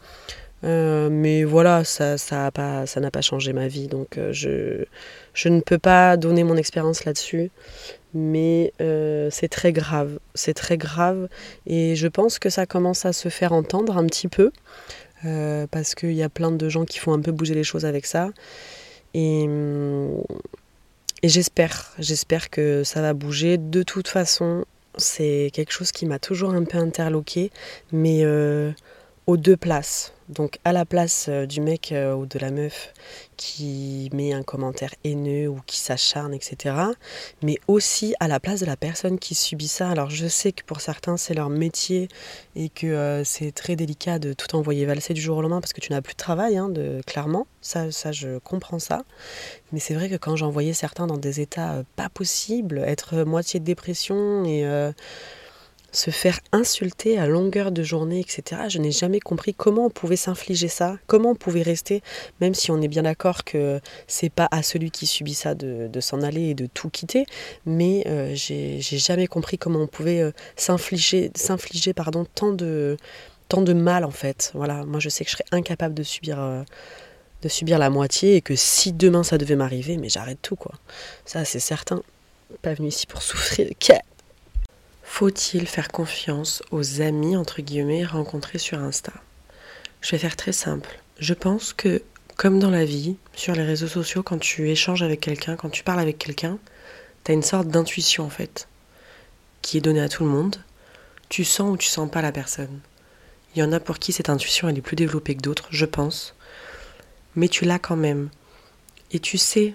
Euh, 0.62 1.08
mais 1.10 1.44
voilà, 1.44 1.84
ça 1.84 2.16
ça 2.16 2.50
n'a 2.96 3.10
pas, 3.10 3.20
changé 3.20 3.52
ma 3.52 3.68
vie. 3.68 3.88
Donc 3.88 4.18
euh, 4.18 4.32
je, 4.32 4.84
je 5.34 5.48
ne 5.48 5.60
peux 5.60 5.78
pas 5.78 6.16
donner 6.16 6.44
mon 6.44 6.56
expérience 6.56 7.04
là-dessus. 7.04 7.50
Mais 8.14 8.72
euh, 8.80 9.28
c'est 9.30 9.48
très 9.48 9.72
grave. 9.72 10.18
C'est 10.34 10.54
très 10.54 10.78
grave. 10.78 11.28
Et 11.66 11.96
je 11.96 12.06
pense 12.06 12.38
que 12.38 12.48
ça 12.48 12.66
commence 12.66 13.04
à 13.04 13.12
se 13.12 13.28
faire 13.28 13.52
entendre 13.52 13.96
un 13.98 14.06
petit 14.06 14.28
peu. 14.28 14.50
parce 15.70 15.94
qu'il 15.94 16.12
y 16.12 16.22
a 16.22 16.28
plein 16.28 16.50
de 16.50 16.68
gens 16.68 16.84
qui 16.84 16.98
font 16.98 17.12
un 17.12 17.20
peu 17.20 17.32
bouger 17.32 17.54
les 17.54 17.64
choses 17.64 17.84
avec 17.84 18.06
ça. 18.06 18.30
Et, 19.14 19.44
et 21.22 21.28
j'espère, 21.28 21.92
j'espère 21.98 22.50
que 22.50 22.84
ça 22.84 23.00
va 23.00 23.14
bouger. 23.14 23.58
De 23.58 23.82
toute 23.82 24.08
façon, 24.08 24.64
c'est 24.96 25.50
quelque 25.52 25.72
chose 25.72 25.92
qui 25.92 26.06
m'a 26.06 26.18
toujours 26.18 26.50
un 26.54 26.64
peu 26.64 26.78
interloqué. 26.78 27.50
Mais 27.92 28.22
aux 29.26 29.36
deux 29.36 29.56
places. 29.56 30.12
Donc 30.28 30.58
à 30.64 30.72
la 30.72 30.86
place 30.86 31.26
euh, 31.28 31.44
du 31.44 31.60
mec 31.60 31.92
euh, 31.92 32.14
ou 32.14 32.24
de 32.24 32.38
la 32.38 32.50
meuf 32.50 32.94
qui 33.36 34.08
met 34.14 34.32
un 34.32 34.42
commentaire 34.42 34.94
haineux 35.04 35.48
ou 35.48 35.60
qui 35.66 35.78
s'acharne, 35.78 36.32
etc. 36.32 36.76
Mais 37.42 37.58
aussi 37.68 38.14
à 38.20 38.28
la 38.28 38.40
place 38.40 38.60
de 38.60 38.66
la 38.66 38.76
personne 38.76 39.18
qui 39.18 39.34
subit 39.34 39.68
ça. 39.68 39.90
Alors 39.90 40.08
je 40.08 40.26
sais 40.26 40.52
que 40.52 40.64
pour 40.64 40.80
certains 40.80 41.18
c'est 41.18 41.34
leur 41.34 41.50
métier 41.50 42.08
et 42.56 42.70
que 42.70 42.86
euh, 42.86 43.24
c'est 43.24 43.52
très 43.52 43.76
délicat 43.76 44.18
de 44.18 44.32
tout 44.32 44.56
envoyer 44.56 44.86
valser 44.86 45.12
du 45.12 45.20
jour 45.20 45.36
au 45.36 45.42
lendemain 45.42 45.60
parce 45.60 45.74
que 45.74 45.80
tu 45.80 45.92
n'as 45.92 46.00
plus 46.00 46.14
de 46.14 46.18
travail, 46.18 46.56
hein, 46.56 46.70
de, 46.70 47.02
clairement. 47.06 47.46
Ça, 47.60 47.90
ça, 47.92 48.12
je 48.12 48.38
comprends 48.38 48.78
ça. 48.78 49.04
Mais 49.72 49.80
c'est 49.80 49.94
vrai 49.94 50.08
que 50.08 50.16
quand 50.16 50.36
j'envoyais 50.36 50.74
certains 50.74 51.06
dans 51.06 51.16
des 51.16 51.40
états 51.40 51.82
pas 51.96 52.08
possibles, 52.08 52.78
être 52.86 53.24
moitié 53.24 53.60
de 53.60 53.64
dépression 53.64 54.44
et 54.44 54.64
se 55.94 56.10
faire 56.10 56.40
insulter 56.52 57.18
à 57.18 57.26
longueur 57.26 57.70
de 57.70 57.82
journée, 57.82 58.20
etc. 58.20 58.62
Je 58.68 58.78
n'ai 58.78 58.90
jamais 58.90 59.20
compris 59.20 59.54
comment 59.54 59.86
on 59.86 59.90
pouvait 59.90 60.16
s'infliger 60.16 60.68
ça, 60.68 60.98
comment 61.06 61.30
on 61.30 61.34
pouvait 61.34 61.62
rester, 61.62 62.02
même 62.40 62.52
si 62.52 62.70
on 62.70 62.82
est 62.82 62.88
bien 62.88 63.02
d'accord 63.02 63.44
que 63.44 63.80
c'est 64.08 64.28
pas 64.28 64.48
à 64.50 64.62
celui 64.62 64.90
qui 64.90 65.06
subit 65.06 65.34
ça 65.34 65.54
de, 65.54 65.88
s'en 66.00 66.20
aller 66.22 66.50
et 66.50 66.54
de 66.54 66.66
tout 66.66 66.90
quitter, 66.90 67.24
mais 67.64 68.04
euh, 68.08 68.34
j'ai 68.34 68.80
jamais 68.80 69.26
compris 69.26 69.56
comment 69.56 69.80
on 69.80 69.86
pouvait 69.86 70.20
euh, 70.20 70.32
s'infliger, 70.56 71.30
s'infliger 71.34 71.94
pardon, 71.94 72.26
tant 72.34 72.52
de, 72.52 72.96
tant 73.48 73.62
de 73.62 73.72
mal 73.72 74.04
en 74.04 74.10
fait. 74.10 74.50
Voilà, 74.54 74.84
moi 74.84 74.98
je 74.98 75.08
sais 75.08 75.24
que 75.24 75.30
je 75.30 75.36
serais 75.36 75.46
incapable 75.52 75.94
de 75.94 76.02
subir. 76.02 76.40
Euh, 76.40 76.62
de 77.42 77.48
subir 77.50 77.78
la 77.78 77.90
moitié 77.90 78.36
et 78.36 78.40
que 78.40 78.56
si 78.56 78.94
demain 78.94 79.22
ça 79.22 79.36
devait 79.36 79.54
m'arriver, 79.54 79.98
mais 79.98 80.08
j'arrête 80.08 80.38
tout 80.40 80.56
quoi. 80.56 80.72
Ça 81.26 81.44
c'est 81.44 81.60
certain. 81.60 82.02
Pas 82.62 82.72
venu 82.72 82.88
ici 82.88 83.06
pour 83.06 83.20
souffrir. 83.20 83.68
Faut-il 85.16 85.68
faire 85.68 85.92
confiance 85.92 86.60
aux 86.72 87.00
amis, 87.00 87.36
entre 87.36 87.62
guillemets, 87.62 88.04
rencontrés 88.04 88.58
sur 88.58 88.80
Insta? 88.80 89.12
Je 90.00 90.10
vais 90.10 90.18
faire 90.18 90.34
très 90.34 90.50
simple. 90.50 90.98
Je 91.20 91.34
pense 91.34 91.72
que, 91.72 92.02
comme 92.36 92.58
dans 92.58 92.72
la 92.72 92.84
vie, 92.84 93.14
sur 93.32 93.54
les 93.54 93.62
réseaux 93.62 93.86
sociaux, 93.86 94.24
quand 94.24 94.38
tu 94.38 94.70
échanges 94.70 95.04
avec 95.04 95.20
quelqu'un, 95.20 95.54
quand 95.54 95.70
tu 95.70 95.84
parles 95.84 96.00
avec 96.00 96.18
quelqu'un, 96.18 96.58
tu 97.22 97.30
as 97.30 97.34
une 97.36 97.44
sorte 97.44 97.68
d'intuition 97.68 98.24
en 98.24 98.28
fait, 98.28 98.66
qui 99.62 99.76
est 99.76 99.80
donnée 99.80 100.00
à 100.00 100.08
tout 100.08 100.24
le 100.24 100.30
monde. 100.30 100.56
Tu 101.28 101.44
sens 101.44 101.72
ou 101.72 101.76
tu 101.76 101.86
sens 101.86 102.10
pas 102.10 102.20
la 102.20 102.32
personne. 102.32 102.80
Il 103.54 103.60
y 103.60 103.62
en 103.62 103.70
a 103.70 103.78
pour 103.78 104.00
qui 104.00 104.12
cette 104.12 104.30
intuition 104.30 104.68
elle 104.68 104.78
est 104.78 104.82
plus 104.82 104.96
développée 104.96 105.36
que 105.36 105.42
d'autres, 105.42 105.68
je 105.70 105.86
pense. 105.86 106.34
Mais 107.36 107.46
tu 107.46 107.64
l'as 107.64 107.78
quand 107.78 107.94
même. 107.94 108.30
Et 109.12 109.20
tu 109.20 109.38
sais 109.38 109.74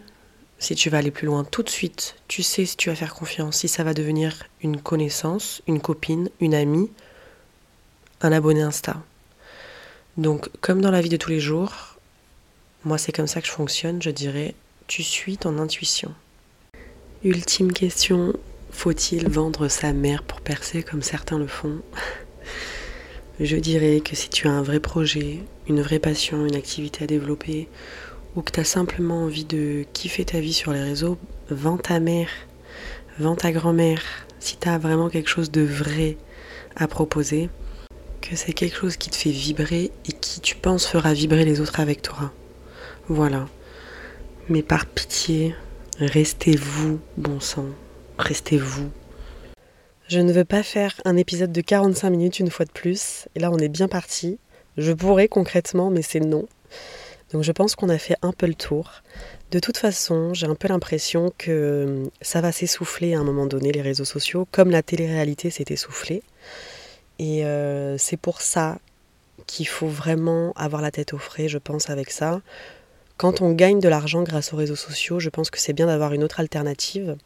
si 0.59 0.75
tu 0.75 0.89
vas 0.89 0.97
aller 0.97 1.11
plus 1.11 1.25
loin 1.25 1.45
tout 1.45 1.63
de 1.63 1.69
suite, 1.69 2.15
tu 2.27 2.43
sais 2.43 2.65
si 2.65 2.75
tu 2.75 2.89
vas 2.89 2.95
faire 2.95 3.15
confiance, 3.15 3.57
si 3.57 3.67
ça 3.67 3.83
va 3.83 3.93
devenir 3.93 4.43
une 4.61 4.79
connaissance, 4.79 5.61
une 5.67 5.79
copine, 5.79 6.29
une 6.41 6.53
amie, 6.53 6.91
un 8.21 8.31
abonné 8.33 8.61
Insta. 8.61 9.01
Donc, 10.17 10.49
comme 10.59 10.81
dans 10.81 10.91
la 10.91 11.01
vie 11.01 11.09
de 11.09 11.17
tous 11.17 11.29
les 11.29 11.39
jours, 11.39 11.97
moi 12.83 12.97
c'est 12.97 13.13
comme 13.13 13.27
ça 13.27 13.39
que 13.41 13.47
je 13.47 13.53
fonctionne, 13.53 14.01
je 14.01 14.09
dirais, 14.09 14.53
tu 14.87 15.01
suis 15.01 15.37
ton 15.37 15.57
intuition. 15.59 16.13
Ultime 17.23 17.71
question, 17.71 18.33
faut-il 18.71 19.29
vendre 19.29 19.69
sa 19.69 19.93
mère 19.93 20.23
pour 20.23 20.41
percer 20.41 20.83
comme 20.83 21.01
certains 21.01 21.39
le 21.39 21.47
font? 21.47 21.81
Je 23.41 23.55
dirais 23.55 24.01
que 24.01 24.17
si 24.17 24.29
tu 24.29 24.49
as 24.49 24.51
un 24.51 24.61
vrai 24.61 24.81
projet, 24.81 25.39
une 25.69 25.81
vraie 25.81 25.99
passion, 25.99 26.45
une 26.45 26.57
activité 26.57 27.05
à 27.05 27.07
développer, 27.07 27.69
que 28.41 28.51
tu 28.51 28.59
as 28.59 28.65
simplement 28.65 29.23
envie 29.23 29.45
de 29.45 29.85
kiffer 29.93 30.25
ta 30.25 30.39
vie 30.39 30.53
sur 30.53 30.71
les 30.71 30.81
réseaux, 30.81 31.17
vends 31.49 31.77
ta 31.77 31.99
mère, 31.99 32.29
vends 33.17 33.35
ta 33.35 33.51
grand-mère. 33.51 34.01
Si 34.39 34.57
tu 34.57 34.67
as 34.69 34.77
vraiment 34.77 35.09
quelque 35.09 35.29
chose 35.29 35.51
de 35.51 35.61
vrai 35.61 36.17
à 36.75 36.87
proposer, 36.87 37.49
que 38.21 38.35
c'est 38.35 38.53
quelque 38.53 38.75
chose 38.75 38.97
qui 38.97 39.09
te 39.09 39.15
fait 39.15 39.31
vibrer 39.31 39.91
et 40.07 40.11
qui 40.11 40.39
tu 40.39 40.55
penses 40.55 40.85
fera 40.85 41.13
vibrer 41.13 41.45
les 41.45 41.61
autres 41.61 41.79
avec 41.79 42.01
toi. 42.01 42.31
Voilà. 43.07 43.47
Mais 44.47 44.61
par 44.61 44.85
pitié, 44.85 45.55
restez 45.99 46.55
vous, 46.55 46.99
bon 47.17 47.39
sang. 47.39 47.65
Restez 48.17 48.57
vous. 48.57 48.89
Je 50.07 50.19
ne 50.19 50.33
veux 50.33 50.45
pas 50.45 50.63
faire 50.63 50.99
un 51.05 51.17
épisode 51.17 51.51
de 51.51 51.61
45 51.61 52.09
minutes 52.09 52.39
une 52.39 52.49
fois 52.49 52.65
de 52.65 52.71
plus. 52.71 53.27
Et 53.35 53.39
là, 53.39 53.51
on 53.51 53.57
est 53.57 53.69
bien 53.69 53.87
parti. 53.87 54.39
Je 54.77 54.91
pourrais 54.91 55.27
concrètement, 55.27 55.89
mais 55.89 56.01
c'est 56.01 56.19
non. 56.19 56.47
Donc 57.31 57.43
je 57.43 57.51
pense 57.51 57.75
qu'on 57.75 57.89
a 57.89 57.97
fait 57.97 58.15
un 58.21 58.31
peu 58.31 58.47
le 58.47 58.55
tour. 58.55 59.03
De 59.51 59.59
toute 59.59 59.77
façon, 59.77 60.33
j'ai 60.33 60.47
un 60.47 60.55
peu 60.55 60.67
l'impression 60.67 61.31
que 61.37 61.51
euh, 61.51 62.03
ça 62.21 62.41
va 62.41 62.51
s'essouffler 62.51 63.13
à 63.13 63.19
un 63.19 63.23
moment 63.23 63.45
donné, 63.45 63.71
les 63.71 63.81
réseaux 63.81 64.05
sociaux, 64.05 64.47
comme 64.51 64.71
la 64.71 64.83
télé-réalité 64.83 65.49
s'est 65.49 65.65
essoufflée. 65.69 66.23
Et 67.19 67.45
euh, 67.45 67.97
c'est 67.97 68.17
pour 68.17 68.41
ça 68.41 68.79
qu'il 69.47 69.67
faut 69.67 69.87
vraiment 69.87 70.53
avoir 70.55 70.81
la 70.81 70.91
tête 70.91 71.13
au 71.13 71.17
frais, 71.17 71.47
je 71.47 71.57
pense, 71.57 71.89
avec 71.89 72.11
ça. 72.11 72.41
Quand 73.17 73.41
on 73.41 73.51
gagne 73.51 73.79
de 73.79 73.89
l'argent 73.89 74.23
grâce 74.23 74.53
aux 74.53 74.57
réseaux 74.57 74.75
sociaux, 74.75 75.19
je 75.19 75.29
pense 75.29 75.49
que 75.49 75.59
c'est 75.59 75.73
bien 75.73 75.87
d'avoir 75.87 76.13
une 76.13 76.23
autre 76.23 76.39
alternative, 76.39 77.17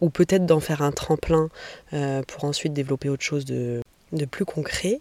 ou 0.00 0.08
peut-être 0.08 0.46
d'en 0.46 0.60
faire 0.60 0.80
un 0.80 0.92
tremplin 0.92 1.48
euh, 1.92 2.22
pour 2.22 2.44
ensuite 2.44 2.72
développer 2.72 3.08
autre 3.08 3.22
chose 3.22 3.44
de, 3.44 3.82
de 4.12 4.24
plus 4.24 4.44
concret. 4.44 5.00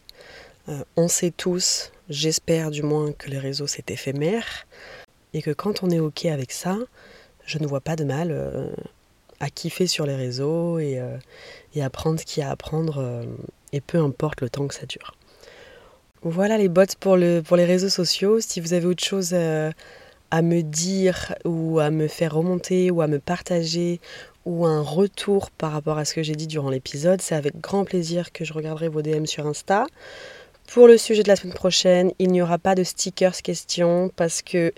On 0.96 1.08
sait 1.08 1.32
tous 1.32 1.92
J'espère 2.10 2.70
du 2.70 2.84
moins 2.84 3.14
que 3.14 3.30
les 3.30 3.40
réseaux 3.40 3.68
c'est 3.68 3.90
éphémère 3.90 4.68
et 5.34 5.42
que 5.42 5.52
quand 5.52 5.84
on 5.84 5.90
est 5.90 6.00
ok 6.00 6.26
avec 6.26 6.52
ça, 6.52 6.78
je 7.46 7.60
ne 7.60 7.66
vois 7.66 7.80
pas 7.80 7.96
de 7.96 8.04
mal 8.04 8.28
euh, 8.32 8.68
à 9.40 9.50
kiffer 9.50 9.88
sur 9.88 10.06
les 10.06 10.16
réseaux 10.16 10.80
et, 10.80 11.00
euh, 11.00 11.18
et 11.76 11.82
apprendre 11.82 12.20
ce 12.20 12.26
qu'il 12.26 12.42
y 12.42 12.44
a 12.44 12.50
à 12.50 12.52
apprendre, 12.52 12.98
euh, 13.00 13.24
et 13.72 13.80
peu 13.80 14.00
importe 14.00 14.42
le 14.42 14.50
temps 14.50 14.68
que 14.68 14.76
ça 14.76 14.86
dure. 14.86 15.16
Voilà 16.24 16.58
les 16.58 16.68
bots 16.68 16.84
pour 17.00 17.18
les 17.18 17.66
réseaux 17.66 17.90
sociaux. 17.90 18.40
Si 18.40 18.60
vous 18.62 18.74
avez 18.74 18.86
autre 18.86 19.04
chose 19.04 19.34
à 19.34 20.42
me 20.42 20.62
dire 20.62 21.36
ou 21.44 21.80
à 21.80 21.90
me 21.90 22.08
faire 22.08 22.34
remonter 22.34 22.92
ou 22.92 23.02
à 23.02 23.08
me 23.08 23.20
partager 23.20 24.00
ou 24.46 24.66
un 24.66 24.82
retour 24.82 25.52
par 25.52 25.74
rapport 25.74 25.98
à 25.98 26.06
ce 26.06 26.14
que 26.14 26.24
j'ai 26.24 26.36
dit 26.36 26.48
durant 26.48 26.70
l'épisode, 26.70 27.22
c'est 27.22 27.36
avec 27.36 27.60
grand 27.60 27.84
plaisir 27.84 28.32
que 28.32 28.46
je 28.46 28.54
regarderai 28.54 28.88
vos 28.88 29.02
DM 29.02 29.26
sur 29.26 29.48
Insta. 29.48 29.86
Pour 30.68 30.88
le 30.88 30.98
sujet 30.98 31.24
de 31.24 31.28
la 31.28 31.36
semaine 31.36 31.54
prochaine, 31.54 32.12
il 32.20 32.30
n'y 32.30 32.42
aura 32.42 32.58
pas 32.58 32.76
de 32.76 32.84
stickers 32.84 33.42
questions 33.42 34.10
parce 34.16 34.42
que 34.42 34.74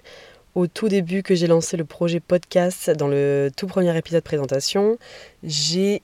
au 0.54 0.68
tout 0.68 0.90
début 0.90 1.24
que 1.24 1.36
j'ai 1.36 1.48
lancé 1.48 1.78
le 1.78 1.86
projet 1.86 2.20
podcast, 2.20 2.90
dans 2.90 3.08
le 3.08 3.50
tout 3.56 3.68
premier 3.68 3.96
épisode 3.98 4.24
présentation, 4.24 4.98
j'ai 5.44 6.02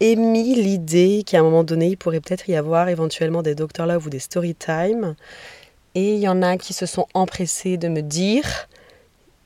émis 0.00 0.54
l'idée 0.54 1.22
qu'à 1.26 1.40
un 1.40 1.42
moment 1.42 1.64
donné, 1.64 1.88
il 1.88 1.96
pourrait 1.96 2.20
peut-être 2.20 2.48
y 2.48 2.56
avoir 2.56 2.88
éventuellement 2.88 3.42
des 3.42 3.54
Doctor 3.54 3.86
Love 3.86 4.06
ou 4.06 4.10
des 4.10 4.18
Story 4.18 4.54
Time. 4.54 5.14
Et 5.94 6.14
il 6.14 6.20
y 6.20 6.28
en 6.28 6.42
a 6.42 6.56
qui 6.56 6.72
se 6.72 6.86
sont 6.86 7.06
empressés 7.14 7.76
de 7.76 7.88
me 7.88 8.02
dire 8.02 8.68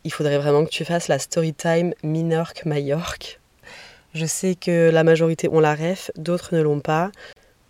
il 0.04 0.12
faudrait 0.12 0.38
vraiment 0.38 0.64
que 0.64 0.70
tu 0.70 0.86
fasses 0.86 1.08
la 1.08 1.18
story 1.18 1.52
time 1.52 1.92
Minorque-Majorque. 2.02 3.40
Je 4.14 4.24
sais 4.24 4.54
que 4.54 4.90
la 4.90 5.04
majorité 5.04 5.48
ont 5.50 5.60
la 5.60 5.74
ref, 5.74 6.10
d'autres 6.16 6.54
ne 6.54 6.62
l'ont 6.62 6.80
pas. 6.80 7.10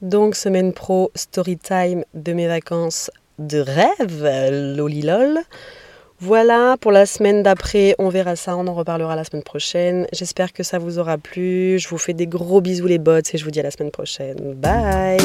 Donc, 0.02 0.34
semaine 0.34 0.72
pro, 0.72 1.10
story 1.14 1.56
time 1.56 2.04
de 2.14 2.32
mes 2.32 2.46
vacances 2.46 3.10
de 3.38 3.58
rêve, 3.58 4.76
lolilol. 4.76 5.40
Voilà, 6.20 6.76
pour 6.80 6.90
la 6.90 7.06
semaine 7.06 7.44
d'après, 7.44 7.94
on 8.00 8.08
verra 8.08 8.34
ça, 8.34 8.56
on 8.56 8.66
en 8.66 8.74
reparlera 8.74 9.14
la 9.14 9.22
semaine 9.22 9.44
prochaine. 9.44 10.08
J'espère 10.12 10.52
que 10.52 10.64
ça 10.64 10.78
vous 10.78 10.98
aura 10.98 11.16
plu. 11.16 11.78
Je 11.78 11.88
vous 11.88 11.98
fais 11.98 12.12
des 12.12 12.26
gros 12.26 12.60
bisous 12.60 12.88
les 12.88 12.98
bots 12.98 13.18
et 13.18 13.38
je 13.38 13.44
vous 13.44 13.52
dis 13.52 13.60
à 13.60 13.62
la 13.62 13.70
semaine 13.70 13.92
prochaine. 13.92 14.54
Bye 14.54 15.18